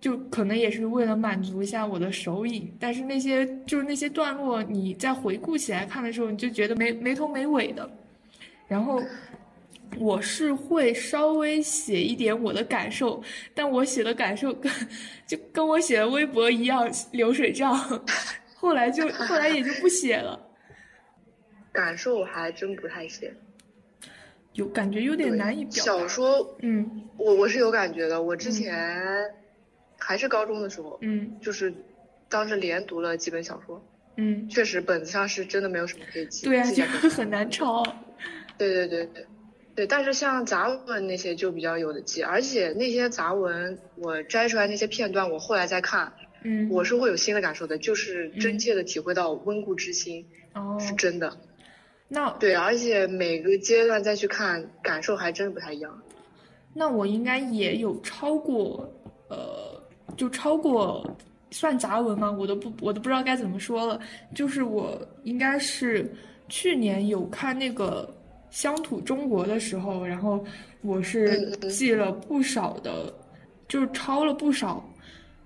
[0.01, 7.89] 就可能也是为了满足一下我的手瘾，但是那些就是那些段落，你再回顾起来看的时候，你就觉得没没头没尾的，
[8.73, 9.03] 然后。
[9.99, 13.23] 我是会稍微写一点我的感受，
[13.55, 14.73] 但我写的感受跟
[15.27, 17.77] 就跟我写的微博一样流水账，
[18.57, 20.41] 后来就后来也就不写了，
[21.71, 23.35] 感受还真不太写。
[24.55, 25.93] 有感觉有点难以表达。
[25.93, 28.23] 小说，嗯我我是有感觉的。
[28.23, 28.75] 我之前
[29.99, 31.71] 还是高中的时候，嗯就是
[32.31, 36.47] 当时连读了几本小说，嗯，确实本子上是真的没有什么可以记。
[36.47, 37.85] 对啊，就很难抄。
[38.59, 39.27] 对对对对，
[39.75, 39.87] 对。
[39.87, 46.13] 但是像杂文那些就比较有的记，而且那些杂文我摘出来那些片段，我后来再看，
[46.43, 51.37] 嗯，我是会有新的感受的，就是真切的体会到温故知新，哦，是真的。
[52.09, 56.03] 那对，而且每个阶段再去看，感受还真的不太一样。
[56.75, 58.87] 那我应该也有超过，
[59.29, 59.83] 呃，
[60.17, 61.07] 就超过
[61.51, 62.31] 算杂文吗？
[62.31, 63.99] 我都不，我都不知道该怎么说了。
[64.35, 66.11] 就是我应该是
[66.49, 68.07] 去年有看那个
[68.53, 70.45] 《乡土中国》的时候，然后
[70.83, 73.13] 我是记了不少的，
[73.67, 74.89] 就是抄了不少。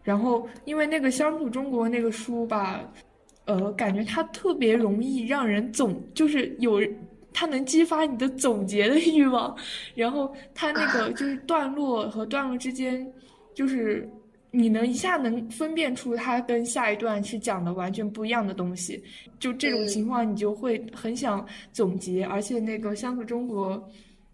[0.02, 2.84] 然后因为那个《乡土中国》那个书吧，
[3.46, 6.82] 呃，感觉它特别容易让人总，就是有。
[7.38, 9.54] 它能激发你的总结的欲望，
[9.94, 13.06] 然后它那个就是段落和段落之间，
[13.52, 14.08] 就是
[14.56, 19.02] 你能一下能分辨出它跟下一段是讲的完全不一样的东西，
[19.38, 23.76] 就这种情况你就会很想总结，而且那个《乡土中国》。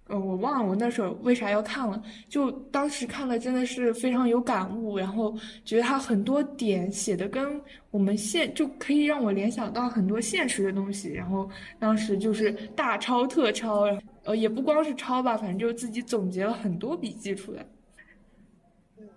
[0.08, 7.58] 呃，我忘了我那时候为啥要看了，就当时看了真的是非常有感悟，然后觉得它很多点写的跟
[7.92, 13.85] 我们现就可以让我联想到很多现实的东西，然后当时就是大抄特抄，
[14.24, 17.64] 呃，也不光是抄吧，反正就自己总结了很多笔记出来。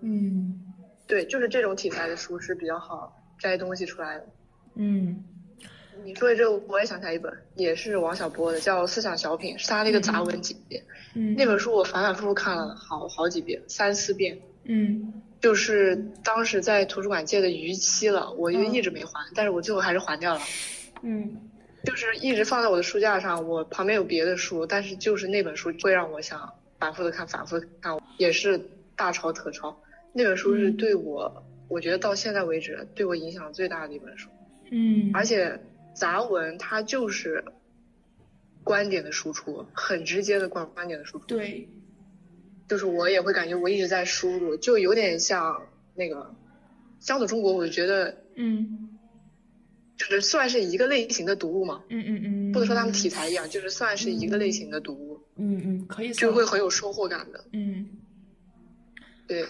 [0.02, 0.62] 嗯，
[1.08, 4.26] 对，就是这种题材的书是比较好摘东西出来的。
[4.76, 5.24] 嗯。
[6.04, 10.56] 你说的这个，我也想起来一本，也是王小波的，叫《思想小品》，是他那个杂文集。
[11.16, 14.38] 嗯，那本书我反反复复看了好好几遍，三四遍。
[14.66, 20.42] 嗯，就是当时在图书馆借的逾期了，我就一直没还，但是我最后还是还掉了。
[21.02, 21.50] 嗯，
[21.86, 28.60] 就是一直放在我的书架上，我旁边有别的书，但是就是那本书会让我想反复的看，反复的看，也是
[28.98, 29.76] 大抄特抄。
[30.16, 34.32] 那本书是对我，我觉得到现在为止对我影响最大的一本书。
[34.72, 35.60] 嗯，而且。
[35.96, 37.42] 杂文它就是
[38.66, 41.26] 观点的输出，很直接的观观点的输出。
[41.26, 41.70] 对，
[42.68, 46.18] 就是我也会感觉我一直在输入，就有点像那个
[47.00, 48.90] 《乡土中国》，我就觉得，嗯，
[49.96, 51.82] 就是算是一个类型的读物嘛。
[51.88, 52.52] 嗯嗯嗯。
[52.52, 55.22] 不能说他们题材一样，就是算是一个类型的读物。
[55.38, 56.12] 嗯嗯，可以。
[56.12, 57.46] 就会很有收获感的。
[57.54, 57.88] 嗯，
[59.26, 59.46] 对。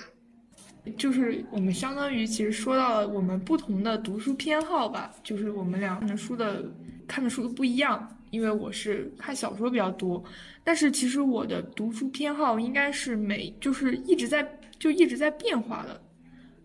[0.98, 6.64] 就是我们相当于其实说到了我们不同的读书偏好吧，就是我们俩看的书的
[7.08, 8.08] 看的书都不一样。
[8.32, 10.22] 因为我是看小说比较多，
[10.62, 14.46] 但是其实我的读书偏好应该是每就是一直在
[14.78, 16.02] 就一直在变化的。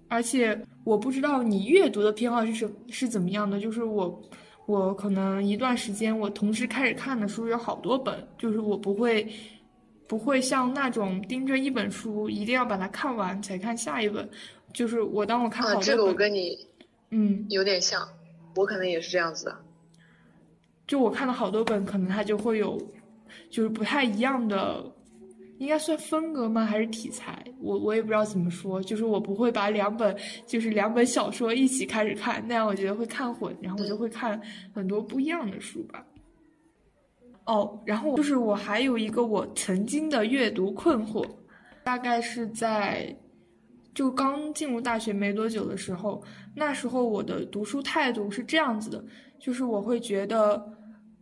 [0.09, 4.21] 而且我不知道你阅读的偏好是什是怎么样的，就是我
[4.67, 9.29] 我可能一段时间我同时开始看的书有好多本，就是我不会。
[10.11, 14.29] 不会像那种盯着一本书，一定要把它看完才看下一本。
[14.75, 16.59] 就是我当我看好多本，这个我跟你，
[17.11, 18.03] 嗯，有点像，
[18.57, 19.57] 我可能也是这样子的。
[20.89, 22.77] 就我看了好多本，可能它就会有，
[23.51, 24.85] 就是不太一样的，
[25.59, 26.67] 应该算风格吗？
[26.67, 27.45] 还是题材？
[27.61, 28.83] 我我也不知道怎么说。
[28.83, 34.43] 就是我不会把两本，就是两本小说一起开始看，那样我觉得会看混，然后我就会看
[34.75, 36.05] 很多不一样的书吧。
[37.51, 41.29] 哦，然后就是我还有一个我曾经的阅读困惑，
[41.83, 43.13] 大概是在
[43.93, 46.23] 就刚进入大学没多久的时候，
[46.55, 49.05] 那时候我的读书态度是这样子的，
[49.41, 50.65] 就是我会觉得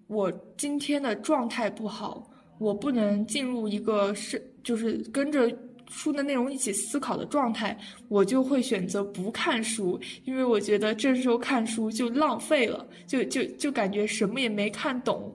[0.07, 5.51] 我今天的状态不好，我不能进入一个是就是跟着
[5.88, 7.75] 书的内容一起思考的状态，
[8.09, 15.35] 我就会选择不看书，因为我觉得这时候看书就浪费了，就就就感觉什么也没看懂。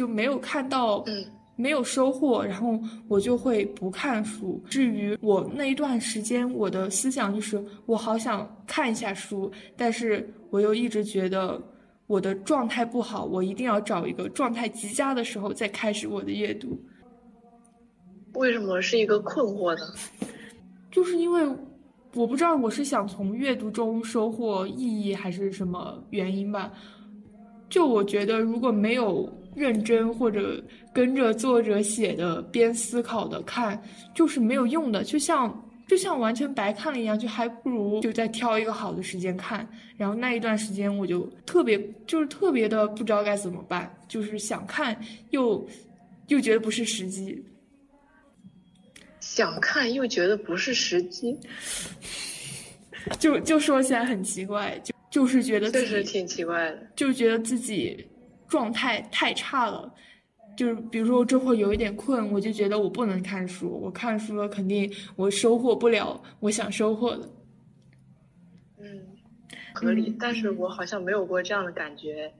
[0.00, 1.22] 就没有看到，嗯
[1.56, 4.58] 没有收获，然后我就会不看书。
[4.66, 11.60] 至于我那一段时间，我的思想就是我好想看一下书，但是我又一直觉得
[12.06, 16.80] 我的状态不好，我一定要找一个状态极佳的时候再开始我的阅读。
[18.32, 19.84] 为什么是一个困惑呢？
[20.90, 21.46] 就是因为
[22.14, 26.72] 我不知道我是想从阅读中收获意义，还是什么原因吧。
[27.68, 29.30] 就我觉得如果没有。
[29.60, 33.78] 认真或者跟着作者写的边思考的看，
[34.14, 39.68] 就是没有用的，就像就像完全白看了一样，就还不如就再挑一个好的时间看。
[39.98, 45.68] 然后那一段时间我就特别就是特别的不知道该怎么办，就是想看又
[46.28, 47.44] 又觉得不是时机，
[49.20, 51.38] 想看又觉得不是时机，
[53.18, 58.06] 就就说起来很奇怪，就就是觉得确实挺奇怪的，就觉得自己。
[58.50, 59.94] 状态太差了，
[60.56, 67.28] 就是比如说我这会有一点困，我就觉得我不能看书，我看书了肯定我收获不了我想收获的。
[68.78, 69.06] 嗯，
[69.72, 72.32] 合理，但是我好像没有过这样的感觉。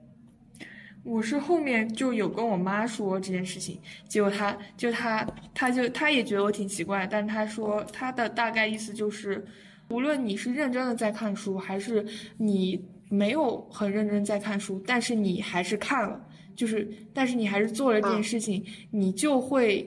[1.02, 9.42] 我是后面就有跟我妈说这件事情，结果她就她她就她也觉得我挺奇怪，但她说她的大概意思就是，
[9.88, 12.04] 无论你是认真的在看书，还是
[12.36, 16.18] 你没有很认真在看书，但是你还是看了，
[16.56, 19.86] 就是但是你还是做了这件事情，你就会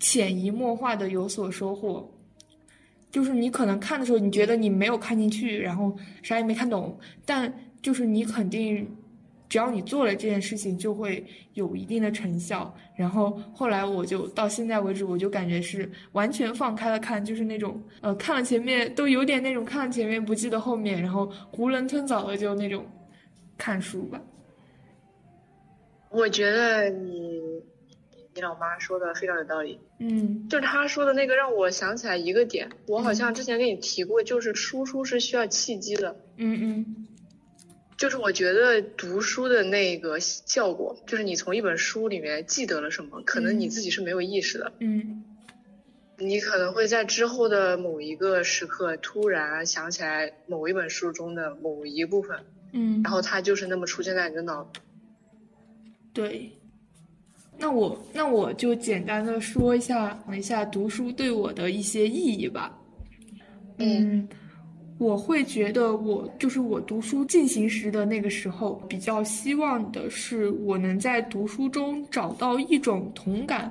[0.00, 2.12] 潜移默化的有所收获。
[3.12, 8.84] 就是你可能看的时候，你觉得你没有看进去，然后啥也没看懂，但就是你肯定。
[9.48, 11.24] 只要你做了这件事情，就会
[11.54, 12.74] 有一定的成效。
[12.96, 22.84] 然后后来我就到现在为止，我就感觉是完全放开了看，就是那种呃看了前面都有点那种看了前面不记得后面，然后囫囵吞枣的就那种
[23.56, 24.20] 看书吧。
[26.08, 27.40] 我觉得你
[28.34, 29.78] 你老妈说的非常有道理。
[29.98, 36.16] 嗯，就是她说的那个让我想起来一个点，我好像之前跟你提过，就是输出是需要契机的。
[36.36, 37.06] 嗯嗯。
[37.96, 44.72] 就是我觉得读书的那个效果，就是你从一本书里面记得了什么，可能你自己是没有意识的。
[44.80, 45.24] 嗯。
[46.18, 52.38] 你可能会在之后的某一个时刻突然想起来某一本书中的某一部分。
[52.72, 53.02] 嗯。
[53.02, 54.70] 然后它就是那么出现在你的脑。
[56.12, 56.50] 对。
[57.58, 62.78] 那我那我就简单的说一下一下读书对我的一些意义吧。
[63.78, 64.28] 嗯。
[64.98, 73.70] 我会觉得，我就是我读书进行时的那个时候，比较希望的是，我能在读书中找到一种同感，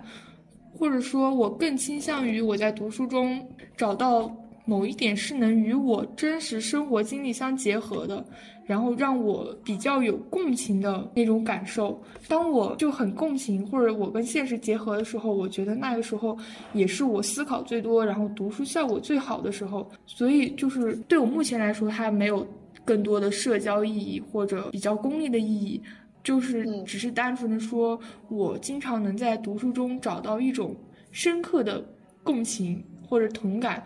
[0.71, 3.43] 或者说，我更倾向于我在读书中
[3.75, 4.31] 找到
[4.65, 8.23] 某一点是能与我真实生活经历相结合的。
[8.65, 12.01] 然后让我比较有共情的那种感受。
[12.27, 16.37] 当我就很共情，或者我跟现实结合的时候，我觉得那个时候
[16.73, 19.89] 也是我思考最多，然后读书效果最好的时候。
[20.05, 22.45] 所以就是对我目前来说，它没有
[22.83, 25.81] 更多的社交意义或者比较功利的意义，
[26.23, 27.99] 就是只是单纯的说，
[28.29, 30.75] 我经常能在读书中找到一种
[31.11, 31.83] 深刻的
[32.23, 33.83] 共情或者同感，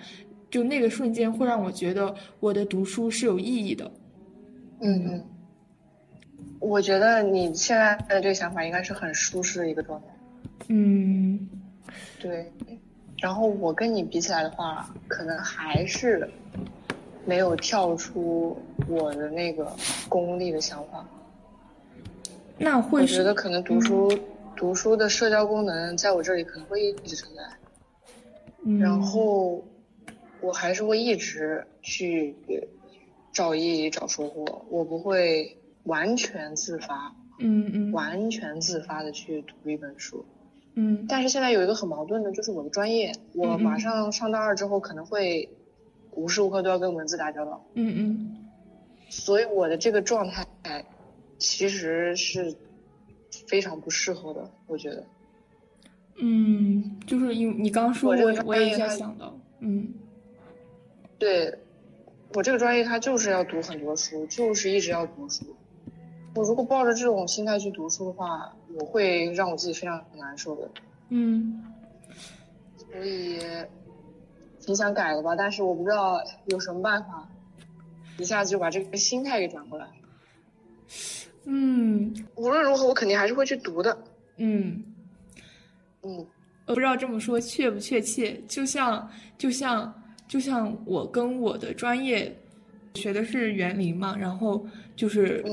[0.50, 3.92] 就那个瞬间会让我觉得我的读书是有意义的。
[4.82, 5.26] 嗯嗯，
[6.60, 10.08] 我觉得你现在的这个想法应该是很舒适的一个状态。
[10.70, 11.50] 嗯，
[12.20, 12.52] 对。
[13.18, 16.30] 然后我跟你比起来的话，可能还是
[17.26, 18.58] 没有跳出
[18.88, 19.70] 我的那个
[20.08, 21.06] 功利的想法。
[22.58, 24.18] 那会我觉得可能读书
[24.56, 27.44] 读书的社交功能在我这里可能会一直存在。
[28.64, 28.80] 嗯。
[28.80, 29.62] 然后
[30.40, 32.34] 我还是会一直去。
[33.32, 40.26] 找意义，找收获，我不会完全自发，嗯嗯，完全自发的去读一本书，
[40.74, 41.06] 嗯。
[41.08, 45.48] 但是现在有一个很矛盾的，就是我的专业，我马上上大二之后可能会
[46.12, 48.36] 无时无刻都要跟文字打交道，嗯嗯。
[49.10, 50.86] 所以我的这个状态
[51.38, 52.56] 其实是
[53.48, 55.06] 非常不适合的，我觉得。
[56.22, 59.94] 嗯，就是因为你刚说，我我也在想到，嗯，
[61.18, 61.58] 对。
[62.34, 65.44] 我这个专业，它就是要读很多书，就是一直要读书。
[66.36, 70.70] 我如果抱着这种心态去读书的话，我会让我自己非常难受的。
[71.10, 71.64] 嗯。
[72.78, 73.40] 所以
[74.60, 77.28] 挺想改的吧，但是我不知道有什么办法，
[78.20, 79.88] 一下子就把这个心态给转过来。
[81.46, 82.14] 嗯。
[82.36, 83.98] 无论如何，我肯定还是会去读的。
[84.38, 84.84] 嗯。
[86.04, 86.28] 嗯。
[86.68, 89.92] 我不知道这么说确不确切，就像就像。
[90.30, 92.34] 就像我跟我的专业
[92.94, 94.66] 学的是园林嘛，然后
[94.96, 95.44] 就是，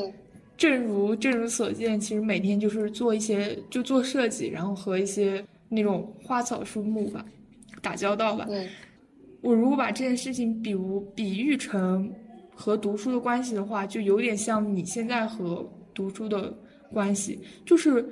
[0.57, 7.25] 正如正如所见，其实每天就是做一些就做设计，然后和一些那种花草树木吧
[7.81, 8.47] 打交道吧。
[9.41, 12.13] 我如果把这件事情比如比喻成
[12.55, 16.55] 和读书的关系的话，就有点像你现在和读书的
[16.93, 18.07] 关系，就是。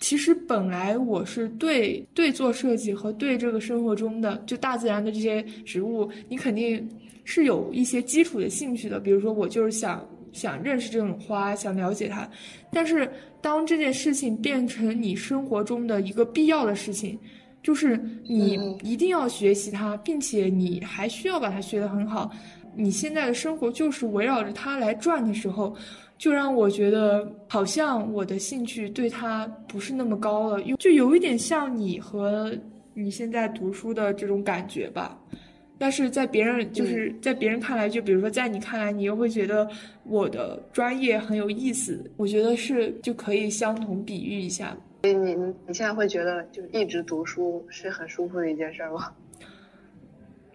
[0.00, 6.88] 其实本来我是对对做设计和对这个生活中的就大自然的这些植物，你肯定
[7.24, 9.00] 是有一些基础的兴趣的。
[9.00, 12.28] 比如说，我就是想想认识这种花，想了解它。
[12.72, 17.18] 但是当这件事情变成你生活中的一个必要的事情，
[17.60, 22.30] 就是你一定要学习它，并且你还需要把它学得很好，
[22.76, 25.74] 你现在的生活就是围绕着它来转的时候。
[26.18, 32.52] 就让我觉得好像我的兴趣对他不是那么高了，就有一点像你和
[32.92, 35.18] 你现在读书的这种感觉吧。
[35.80, 39.68] 但是在别人就是在别人看来，就比如说在你看来，你又会觉得
[40.02, 42.04] 我的专业很有意思。
[42.16, 44.76] 我觉得是就可以相同比喻一下。
[45.04, 49.12] 你你你现在会觉得就一直读书是很舒服的一件事吗？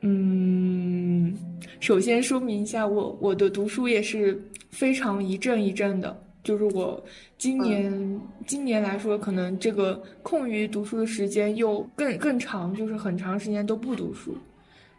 [0.03, 1.35] 嗯，
[1.79, 4.41] 首先说明一下，我我的读书也是。
[4.73, 6.99] 非常一阵一阵的，就是我
[7.37, 14.35] 今年今年来说，可能这个空余读书的时间又更更长，就是很长时间都不读书。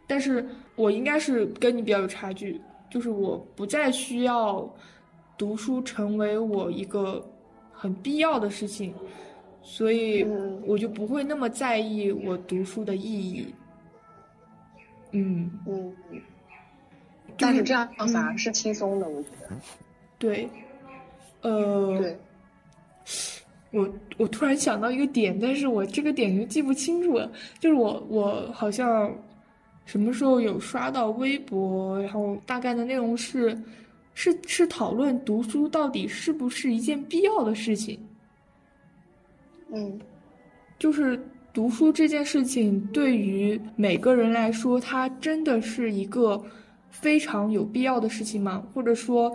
[0.07, 0.47] 但是
[0.77, 4.73] 我应该是跟你比较有差距，就是我不再需要
[5.37, 7.21] 读书成为我一个
[7.73, 8.95] 很必要的事情，
[9.61, 10.25] 所以
[10.65, 13.45] 我就不会那么在意我读书的意义。
[15.17, 15.95] 嗯嗯，
[17.39, 19.57] 但是这样反而是轻松的，我觉得。
[20.19, 20.51] 对，
[21.41, 22.19] 呃，对，
[23.71, 23.89] 我
[24.19, 27.31] 我突然想到一个点，但是我这个点就记不清楚了。
[27.61, 29.17] 就是我我好像
[29.85, 33.57] 什么时候有刷到微博，然后大概的内容是
[34.15, 37.97] 是是讨论读书到底是不是一件必要的事情。
[39.71, 40.01] 嗯，
[40.77, 41.25] 就是。
[41.55, 46.43] 读书这件事情对于每个人来说，它真的是一个
[46.91, 48.67] 非常有必要的事情吗？
[48.75, 49.33] 或者说，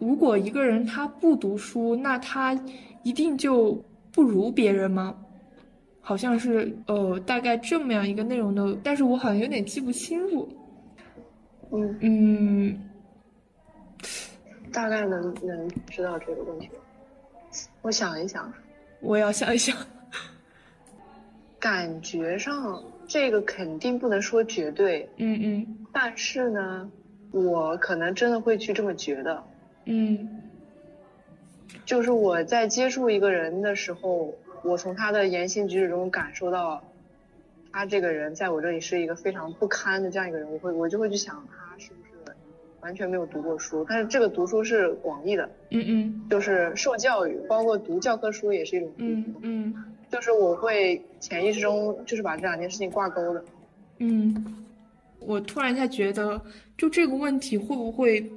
[0.00, 2.60] 如果一个人他不读书，那他
[3.04, 5.16] 一定就不如别人吗？
[6.00, 10.48] 好像是呃，大概这么样一个内容的，但是我好像有点记不清楚。
[11.70, 12.80] 嗯嗯，
[14.72, 16.68] 大概能能知道这个问题。
[17.82, 18.52] 我想一想，
[19.00, 19.76] 我要想一想。
[21.62, 26.90] 感觉上，这个肯定不能说绝对，嗯嗯，但是呢，
[27.30, 29.44] 我可能真的会去这么觉得，
[29.86, 30.42] 嗯，
[31.86, 34.34] 就是我在接触一个人的时候，
[34.64, 36.82] 我从他的言行举止中感受到，
[37.70, 42.34] 他这个人在我这里是一个非常不堪的这样一个人，我会我就会去想他是不是
[42.80, 49.74] 完全没有读过书，但是这个读书是广义的，嗯嗯，就是受教育，包括读教科书也是一种，嗯嗯。
[50.12, 53.42] 就是我会潜意识中就是把这两件事情挂钩的。
[53.98, 54.64] 嗯，
[55.20, 56.38] 我突然一下觉得，
[56.76, 58.30] 就这个问题会不会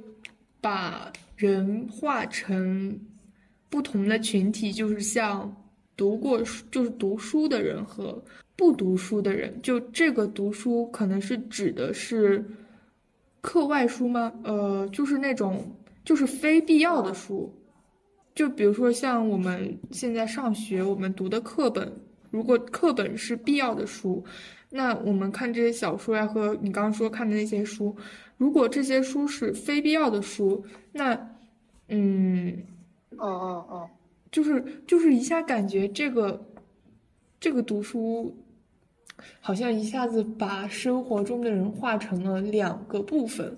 [0.58, 2.98] 把人划成
[3.68, 4.72] 不同的群体？
[4.72, 5.54] 就是像
[5.98, 8.20] 读过书，就是读书的人和
[8.56, 9.60] 不读书的人。
[9.62, 12.42] 就这个读书可能是指的是
[13.42, 14.32] 课外书吗？
[14.44, 15.62] 呃，就是那种
[16.06, 17.52] 就是非必要的书。
[18.36, 21.90] 就比如说像我们现在上学，我们读的课本，
[22.30, 24.22] 如果课本是必要的书，
[24.68, 27.96] 那我们看这些小说呀，和你刚刚说看的那些书，
[28.36, 30.62] 如果这些书是非必要的书，
[30.92, 31.14] 那，
[31.88, 32.62] 嗯，
[33.16, 33.90] 哦哦哦，
[34.30, 36.44] 就是就是一下感觉这个，
[37.40, 38.36] 这个读书，
[39.40, 43.56] 好像一下子把生活中的人划成了两个部分，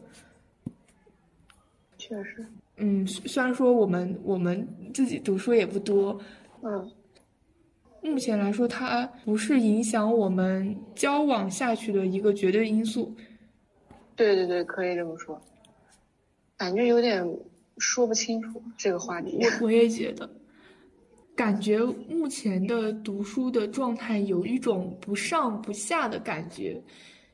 [1.99, 2.47] 确实。
[2.81, 6.18] 嗯，虽然说我们我们自己读书也不多，
[6.62, 6.91] 嗯，
[8.03, 13.14] 目前来说它不是影响我们交往下去的一个绝对因素。
[14.14, 15.41] 对对对，可以这么说。
[16.57, 17.24] 感觉有点
[17.79, 19.39] 说不清楚这个话题。
[19.61, 20.29] 我我也觉得，
[21.35, 26.81] 感觉目前的读书的状态有一种不上不下的感觉，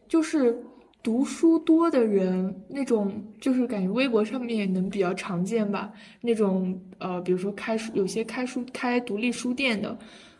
[0.08, 0.58] 就是。
[1.04, 5.92] 读书多的人，那种就是感觉微博上面也能比较常见吧。
[6.22, 9.96] 那种呃，比如说开书，有些开书开独立书店的，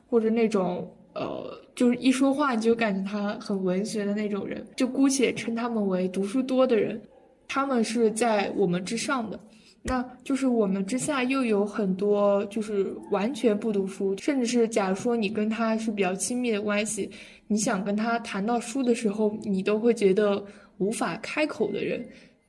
[0.08, 6.98] 或者那种呃，就是一说话你就感觉他很文学的那种人，就姑且称他们为读书多的人。
[7.46, 9.38] 他们是在我们之上的，
[9.86, 17.10] 那就是我们之下又有很多就是完全不读书，甚至是假如说你跟他是比较亲密的关系。
[17.46, 20.42] 你想跟他谈到书的时候，你都会觉得
[20.78, 22.02] 无法开口的人，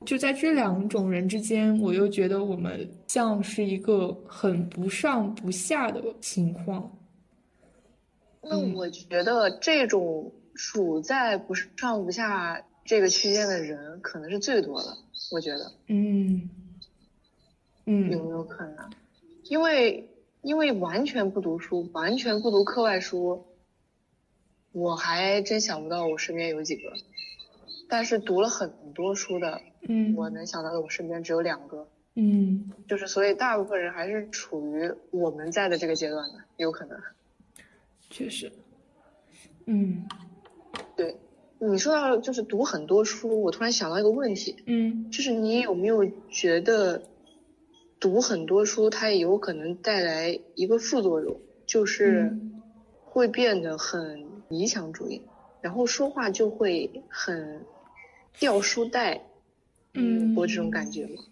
[0.06, 6.90] 就在这两种人之间，我又觉得我们像是一个很不上不下的情况。
[8.40, 14.88] 那我觉得这种处在不上不下这个区间的人，可能是最多的。
[15.30, 16.48] 我觉得，嗯，
[17.86, 18.90] 嗯，有没有可能？
[19.44, 20.10] 因为
[20.42, 23.46] 因为完全不读书，完全不读课外书。
[24.72, 26.92] 我还真想不到我身边有几个，
[27.88, 37.00] 但是读了很多书的，嗯，我能想到的我身边只有两个，嗯，就是所以大部分人还是处于我们在的这个阶段的，有可能，
[38.10, 38.52] 确实，
[39.64, 40.06] 嗯，
[40.94, 41.16] 对，
[41.58, 47.02] 你说到就是读很多书，我突然想到一个问题，嗯，就是你有没有觉得
[48.00, 52.36] 读很多书它也有可能带来一个副作用，就是
[53.04, 54.26] 会变得很。
[54.48, 55.20] 理想主义，
[55.60, 57.66] 然后说话就会很
[58.38, 59.20] 掉书袋，
[59.94, 61.24] 嗯，我这种感觉吗？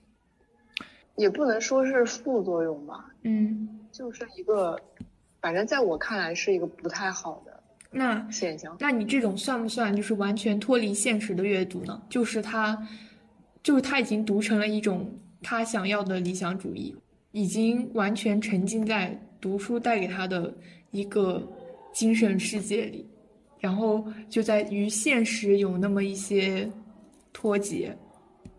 [1.14, 4.76] 也不能说是副作用吧，嗯，就是一个，
[5.40, 7.62] 反正在我看来是一个不太好的
[7.92, 8.76] 那现象。
[8.80, 12.02] 那你这种算不算就是完全脱离现实的阅读呢？
[12.08, 12.76] 就是他，
[13.62, 15.08] 就是他已经读成了一种
[15.44, 16.96] 他想要的理想主义，
[17.30, 20.52] 已经完全沉浸在读书带给他的
[20.90, 21.40] 一个。
[21.94, 23.06] 精神世界里，
[23.60, 26.68] 然后就在与现实有那么一些
[27.32, 27.96] 脱节。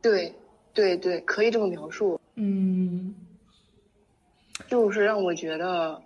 [0.02, 0.34] 对，
[0.74, 2.18] 对对，可以这么描述。
[2.36, 3.14] 嗯，
[4.70, 6.02] 就是让我觉得，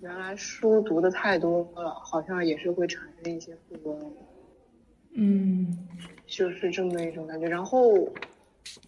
[0.00, 4.10] 原来书读的太多了，好像也是会产生一些负担。
[5.14, 5.88] 嗯，
[6.26, 7.48] 就是这么一种感觉。
[7.48, 8.06] 然后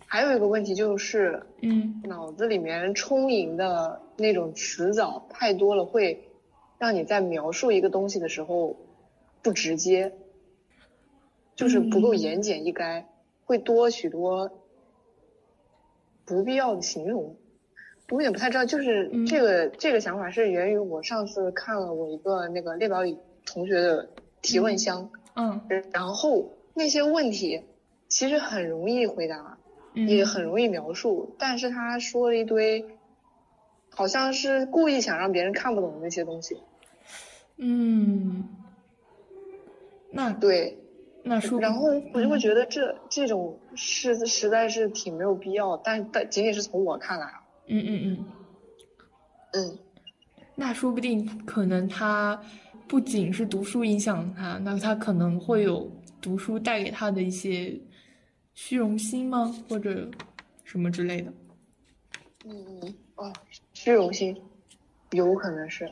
[0.06, 6.28] 还有一个问题就是，嗯，脑子里面充盈的那种词藻太多了，会
[6.78, 8.76] 让你在描述一个东西的时候
[9.42, 10.12] 不直接，
[11.54, 13.04] 就是不够言简意赅，
[13.44, 14.50] 会多许多
[16.24, 17.36] 不必要的形容。
[18.10, 23.16] 我也不太知道，就是这个这个想法是源于我上次看了我一个那个列表里
[23.46, 24.10] 同学的
[24.42, 25.10] 提问箱。
[25.34, 25.62] 嗯，
[25.92, 27.62] 然后那些问题
[28.08, 29.56] 其实很容易回答，
[29.94, 32.84] 也很容易描述，但是他说了一堆，
[33.90, 36.56] 好像是故意想让别人看不懂的那些东西。
[37.56, 38.48] 嗯，
[40.10, 40.78] 那对，
[41.22, 47.42] 那说，然后我就会觉得这这种是实在是挺没有必要，但但仅仅是从我看来啊。
[47.66, 48.26] 嗯嗯嗯，
[49.52, 49.78] 嗯，
[50.54, 52.40] 那说不定可能他。
[52.88, 55.90] 不仅是读书影响他，那他可能会有
[56.20, 57.74] 读书带给他的一些
[58.54, 59.54] 虚荣心吗？
[59.68, 60.10] 或者
[60.64, 61.32] 什么之类的？
[62.44, 63.32] 嗯嗯哦，
[63.72, 64.36] 虚荣心，
[65.10, 65.90] 有可能是。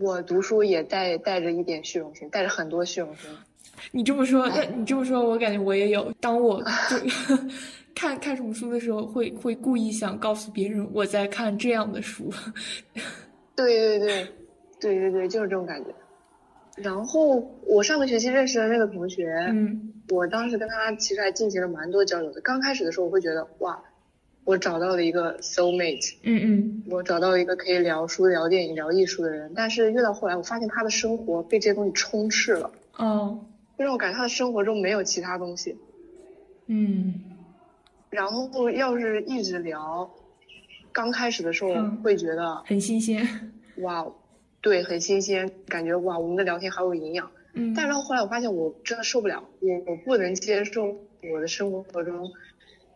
[0.00, 3.30] 我读书也带带着一点虚荣心，带着很多虚荣心。
[3.92, 6.12] 你这么说，那你这么说，我感觉我也有。
[6.20, 6.96] 当我就
[7.94, 12.32] 看看什么书的时候，会会故意想告诉别人我在看这样的书。
[13.56, 14.28] 对 对对。
[14.80, 15.94] 对对对，就是这种感觉。
[16.82, 22.40] 然后我上个学期认识的那个同学，嗯，我当时跟他其实还进行了蛮多交流的。
[22.40, 23.82] 刚开始的时候，我会觉得哇，
[24.44, 29.52] 我找到了一个 soul mate，嗯嗯，我找到了一个可以聊书、聊电影、聊艺术的人。
[29.54, 33.44] 但是越到后来，我发现他的生活被这些东西充斥了，哦，
[33.78, 35.76] 就让我感觉他的生活中没有其他东西。
[36.66, 37.14] 嗯，
[38.08, 40.10] 然后要是一直聊，
[40.92, 43.26] 刚开始的时候会觉得很新鲜，
[43.78, 44.06] 哇。
[44.60, 47.30] 对，很新鲜，感觉哇，我们的聊天好有营养。
[47.54, 50.84] 嗯，但是后来我发现，我真的受不了，我我不能接受
[51.32, 52.30] 我的生活中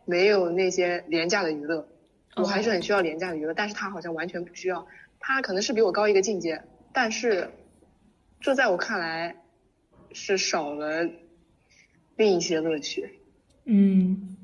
[0.05, 1.89] 没有那些廉价的娱乐。
[2.37, 4.87] 我还是很需要廉价的娱乐，但是他好像完全不需要。
[5.19, 6.62] 他可能是比我高一个境界，
[6.93, 7.49] 但是
[8.41, 9.37] 这在我看来
[10.12, 11.09] 是少了
[12.17, 13.21] 另一些乐趣。
[13.65, 14.37] 嗯，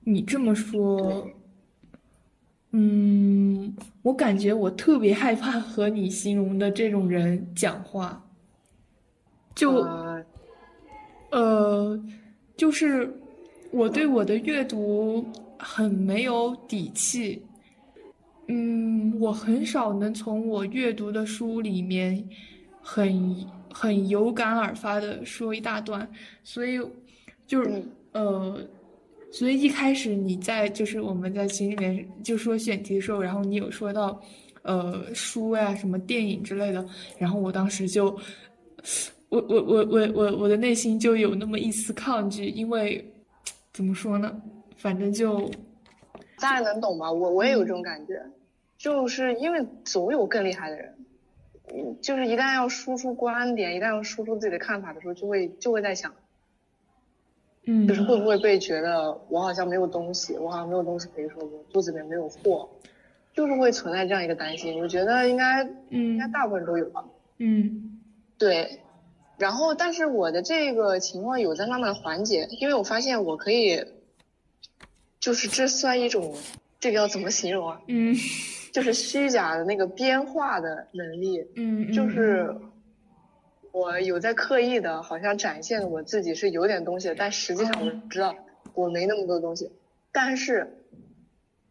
[0.00, 1.28] 你这么说。
[2.78, 8.22] 嗯，我感觉我特别害怕和你形容的这种人讲话，
[9.54, 9.82] 就，
[11.30, 11.98] 呃，
[12.54, 13.18] 就是
[13.70, 15.26] 我对我的阅读
[15.58, 17.42] 很没有底气。
[18.48, 22.22] 嗯，我很少能从我阅读的书里面
[22.82, 23.34] 很
[23.72, 26.06] 很有感而发的说一大段，
[26.44, 26.78] 所以
[27.46, 28.60] 就是呃。
[29.32, 34.18] 所以一开始你在就是我们在群里面就说选题的时候，然后你有说到，
[34.62, 36.86] 呃，书呀什么电影之类的，
[37.18, 38.06] 然后我当时就，
[39.28, 43.04] 我我我我我我的内心就有那么一丝抗拒，因为
[43.72, 44.40] 怎么说呢，
[44.76, 45.50] 反正就，
[46.40, 47.10] 大家能懂吧？
[47.12, 48.14] 我我也有这种感觉，
[48.78, 50.94] 就是因为总有更厉害的人，
[52.00, 56.14] 就是一旦要输出观点，一旦要输出自己的看法的时候，就会就会在想。
[57.68, 62.68] 嗯，就是会不会被觉得我好像没有东西，我好像没有东西可以说，我肚子里面没有货，
[63.34, 64.80] 就是会存在这样一个担心。
[64.80, 67.04] 我觉得应该，嗯，应该大部分人都有吧。
[67.38, 68.00] 嗯，
[68.38, 68.80] 对。
[69.36, 73.84] 然后，但是我的这个情况有在慢慢的缓解，因为我发现我可以，
[75.20, 76.34] 就是这算一种，
[76.80, 77.80] 这个要怎么形容啊？
[77.88, 78.14] 嗯，
[78.72, 81.44] 就是虚假的那个编化的能力。
[81.56, 82.54] 嗯，就是。
[83.76, 88.34] 我有在刻意的，好像展现我自己是有点东西的，但实际上我知道
[88.72, 89.70] 我没那么多东西。
[90.10, 90.82] 但是，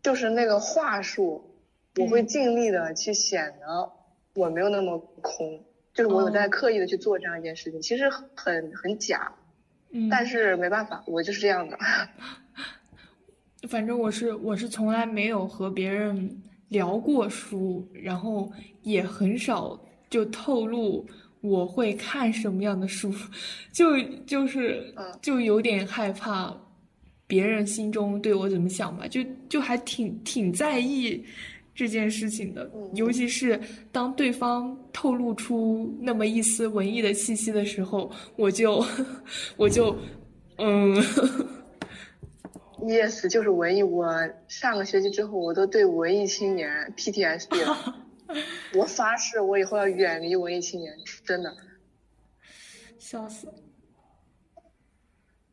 [0.03, 1.49] 就是那个话术，
[1.97, 3.91] 我会尽力的去显得
[4.36, 5.64] 我没有那么空，
[5.95, 9.34] 就是我有在刻意的去做这样一件事情，其实很很假。
[9.89, 10.08] 嗯。
[10.08, 11.76] 但是没办法，我就是这样的。
[13.68, 18.51] 反正我是我是从来没有和别人聊过书，然后
[18.84, 21.03] 也很少就透露。
[21.46, 23.14] 我会看什么样的书，
[23.72, 26.56] 就就是就有点害怕
[27.28, 31.24] 别人心中对我怎么想吧，就就还挺挺在意
[31.74, 33.60] 这件事情的，尤其是
[33.91, 38.86] 当对方透露出那么一丝文艺的气息的时候，我就
[39.58, 39.96] 我就
[40.58, 40.96] 嗯
[42.82, 43.84] ，yes，就是文艺。
[43.84, 44.08] 我
[44.48, 47.96] 上个学期之后，我都对文艺青年 PTSD 了。
[48.73, 51.55] 我发誓，我以后要远离文艺青年，真的。
[52.97, 53.53] 笑死。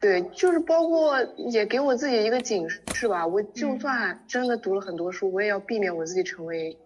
[0.01, 3.25] 对，就是包括也给我自己一个警示吧。
[3.27, 6.77] 我就算真的读了很多书，我也要避免我自己成为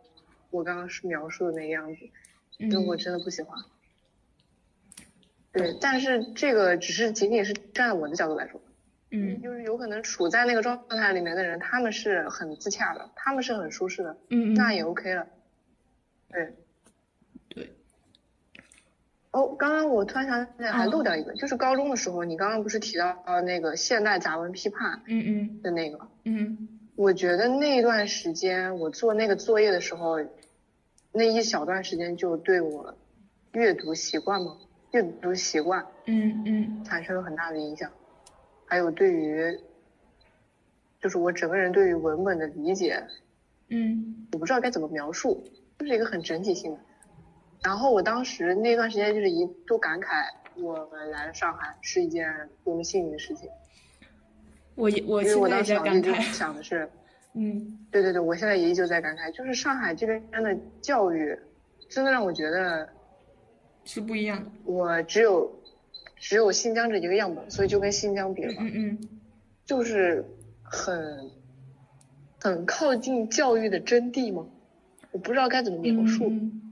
[0.50, 2.00] 我刚刚是描述的那个样子，
[2.58, 3.58] 因为我真的不喜欢。
[5.52, 8.60] 对，但是这个只是仅仅是站在我的角度来说，
[9.12, 15.26] 嗯，就是有可能处在那个状态里面的人，他们是很自洽的，他们是很舒适的，嗯嗯，那也 OK 了。
[16.28, 16.54] 对，
[17.48, 17.72] 对。
[19.30, 25.62] 哦，刚刚我突然想起来还漏掉一个，就是高中的时候，你刚刚不是提到那个现代杂文批判，嗯嗯。
[25.62, 30.16] 的那个，嗯，我觉得那段时间我做那个作业的时候，
[31.12, 32.96] 那一小段时间就对我
[33.52, 34.56] 阅读习惯嘛，
[34.92, 37.90] 阅读习惯，嗯嗯，产生了很大的影响，
[38.64, 39.60] 还有对于，
[41.00, 43.06] 就是我整个人对于文本的理解，
[43.68, 45.44] 嗯，我不知道该怎么描述，
[45.78, 46.78] 就是一个很整体性的。
[47.62, 53.48] 然后我当时那段时间就是一度感慨，我们来上海是一件多么幸运的事情。
[54.74, 55.74] 我也我因为我当时
[56.32, 56.88] 想的是，
[57.32, 61.36] 嗯对对对，我现在也依旧在感慨，就是上海这边的教育，
[61.88, 62.88] 真的让我觉得
[63.84, 65.50] 是不一样的，我只有
[66.16, 69.08] 只有新疆这一个样本，所以就跟新疆比了吧，嗯嗯
[69.64, 70.24] 就是
[70.62, 71.30] 很
[72.38, 74.46] 很靠近教育的真谛嘛，
[75.16, 76.28] 我不知道该怎么描嗯述。
[76.28, 76.62] 嗯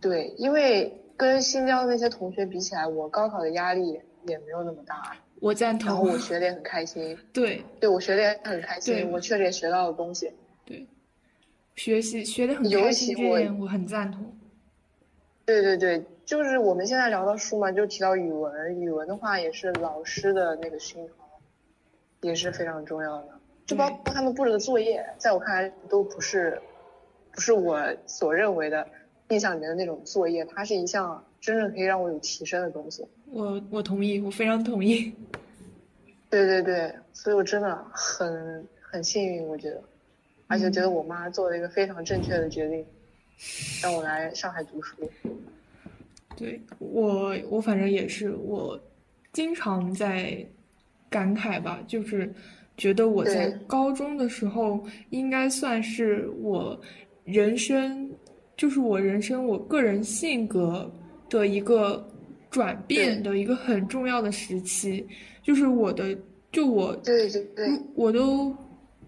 [0.00, 10.32] 对，因为跟新疆那些同学比起来，我高考的压力也没有那么大，我赞然后同，我学的也很开心，对对我学的也很开心，我确实也学到了东西。
[10.64, 10.88] 对，
[11.76, 14.36] 学习学的很尤开心，这其我点我很赞同，
[15.44, 21.40] 对对对，就是我们现在聊到书嘛，就提到语文，语文的话也是老师的那个熏陶，
[22.22, 23.37] 也是非常重要的。
[23.68, 26.58] 就包括他们布置的作业，在我看来都不是，
[27.32, 28.88] 不是我所认为的
[29.28, 33.06] 印象里面的那种作业，它是一项真正可以让我有提升的东西。
[33.26, 35.12] 我我同意，我非常同意，
[36.30, 39.82] 对对对，所以我真的很很幸运，我觉得，
[40.46, 42.86] 而且觉得我妈做了一个非常正确的决定，
[43.82, 44.96] 让我来上海读书。
[46.38, 48.80] 对我我反正也是，我
[49.30, 50.46] 经常在
[51.10, 52.32] 感慨吧，就是
[52.78, 56.80] 觉得我在高中的时候应该算是我
[57.24, 58.10] 人生，
[58.56, 60.90] 就是我人生我个人性格
[61.28, 62.08] 的一个
[62.48, 65.04] 转变的一个很重要的时期，
[65.42, 66.16] 就是我的，
[66.52, 68.56] 就我对对对，我都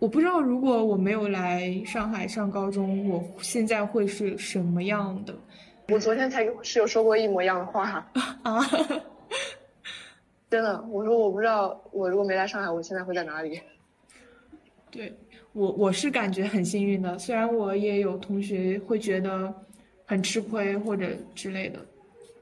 [0.01, 5.35] 我不知道，如果我没有来上海上高中，我现在会是什么样的。
[5.91, 8.07] 我昨天才跟我室友说过一模一样的话。
[8.43, 8.61] 啊？
[10.51, 13.61] 真的，我说我不知道，我如果没来上海，我现在会在哪里？
[14.91, 15.17] 对
[15.53, 19.55] 我我是感觉很幸运的，虽然我也有同学会觉得
[20.05, 21.79] 很吃亏或者之类的，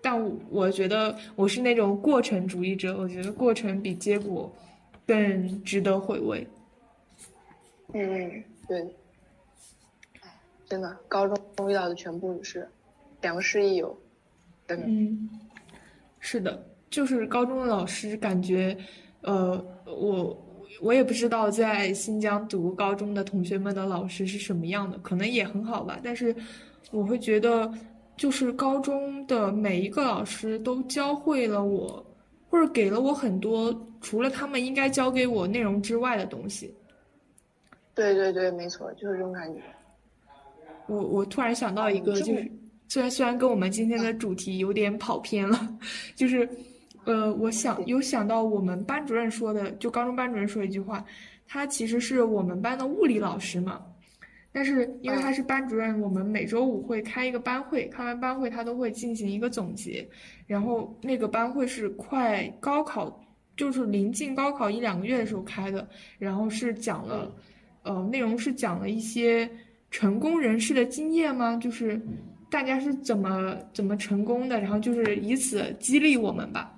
[0.00, 4.50] 但我我觉得我是那种过程主义者，我觉得过程比结果
[5.06, 6.46] 更值得回味。
[7.92, 8.80] 嗯，对。
[10.20, 10.30] 哎，
[10.66, 12.66] 真的，高中遇到的全部是
[13.20, 13.98] 良师益友。
[14.68, 15.28] 嗯，
[16.18, 18.76] 是的，就是高中的老师，感觉，
[19.22, 20.36] 呃，我
[20.80, 26.34] 我也不知道在新疆读高中的同学们的老师是什么样的，可能也很好吧，但是
[26.90, 27.70] 我会觉得，
[28.16, 32.04] 就是高中的每一个老师都教会了我，
[32.48, 36.74] 或者给了我很多除了他们应该教给我内容之外的东西。
[37.94, 39.60] 对对对，没错，就是这种感觉。
[40.86, 42.50] 我我突然想到一个，就是
[42.88, 45.76] 虽然虽然跟我们今天的主题有点跑偏了，
[46.14, 46.48] 就是
[47.08, 51.02] 呃，我想有想到我们班主任说的，就高中班主任说一句话，
[51.46, 53.80] 他其实是我们班的物理老师嘛，
[54.52, 60.06] 但是因为他是班主任，我们每周五会开一个班会，开完班会他都会进行一个总结，
[60.46, 63.18] 然后那个班会是快高考，
[63.56, 65.88] 就是临近高考一两个月的时候开的，
[66.18, 67.34] 然后是讲了，
[67.84, 69.50] 呃，内容是讲了一些
[69.90, 71.56] 成功人士的经验吗？
[71.56, 71.98] 就是
[72.50, 76.74] 大家是怎么怎么成功的，然后就是以此激励我们吧。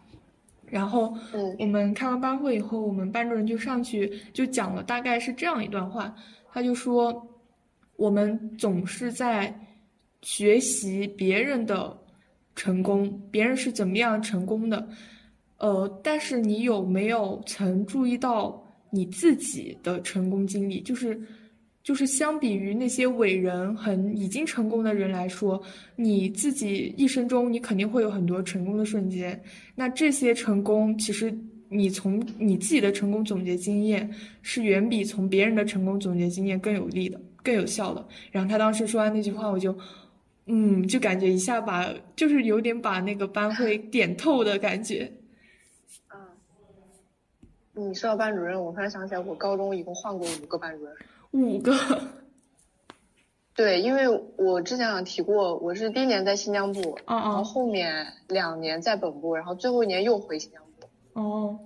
[0.71, 1.57] 然后嗯。
[1.59, 6.15] 我们开完班会以后，我们班主任就上去就讲了，大概是这样一段话，
[6.53, 7.27] 他就说，
[7.97, 9.55] 我们总是在
[10.23, 11.97] 学习别人的
[12.55, 14.89] 成功，别人是怎么样成功的，
[15.59, 20.81] 呃，但是你有没有曾注意到你自己的成功经历？
[20.81, 21.21] 就是，
[21.83, 25.61] 就是相比于那些伟人、很已经成功的人来说，
[25.97, 29.43] 你自己一生中你肯定会有很多成功的瞬间。
[29.75, 31.35] 那这些成功，其实
[31.71, 34.09] 你从你自己的成功总结经验，
[34.43, 38.07] 是远比从别人的成功总结经验更有利的、更有效的。
[38.31, 39.75] 然后他当时说完那句话，我就，
[40.47, 45.11] 嗯，就感觉一下把，就是有点把那个班会点透的感觉。
[46.13, 50.95] 嗯，你说到班主任，我突然想起来，我高中一共换过五个班主任。
[51.33, 51.73] 五个。
[53.55, 61.21] 对，因为我之前有提过，我是第一年在新疆部，然后后面两年在本部，然后最后一年又回新疆部。
[61.21, 61.59] 哦。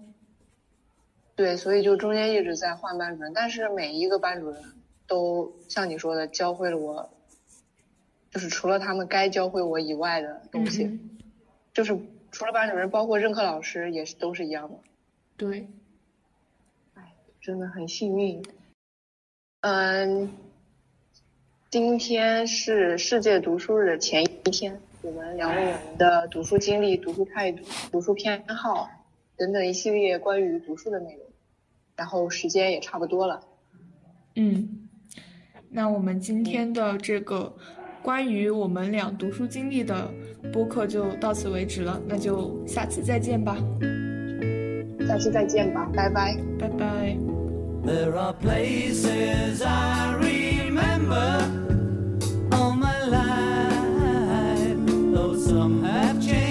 [1.36, 4.60] 对，所以就中间一直在换班主任，但是每一个班主任
[5.06, 7.10] 都像你说的，教会了我，
[8.30, 11.00] 就是除了他们该教会我以外的东西，
[11.72, 11.96] 就是
[12.32, 14.78] 除了班主任，包括任课老师也是都是一样的。
[15.36, 15.68] 对。
[16.94, 18.42] 哎，真的很幸运。
[19.64, 20.28] 嗯。
[21.70, 28.88] 今天是世界读书日的前一天，我们聊了我们的读书经历、读书态度、读书偏好
[29.36, 31.26] 等等一系列关于读书的内容，
[31.96, 33.40] 然后时间也差不多了。
[34.36, 34.86] 嗯，
[35.68, 37.52] 那我们今天的这个
[38.04, 40.08] 关于我们俩读书经历的
[40.52, 43.56] 播客就到此为止了，那就下次再见吧。
[45.08, 47.33] 下次再见吧，拜拜，拜拜。
[47.84, 51.50] There are places I remember
[52.52, 56.43] all my life, though some have changed.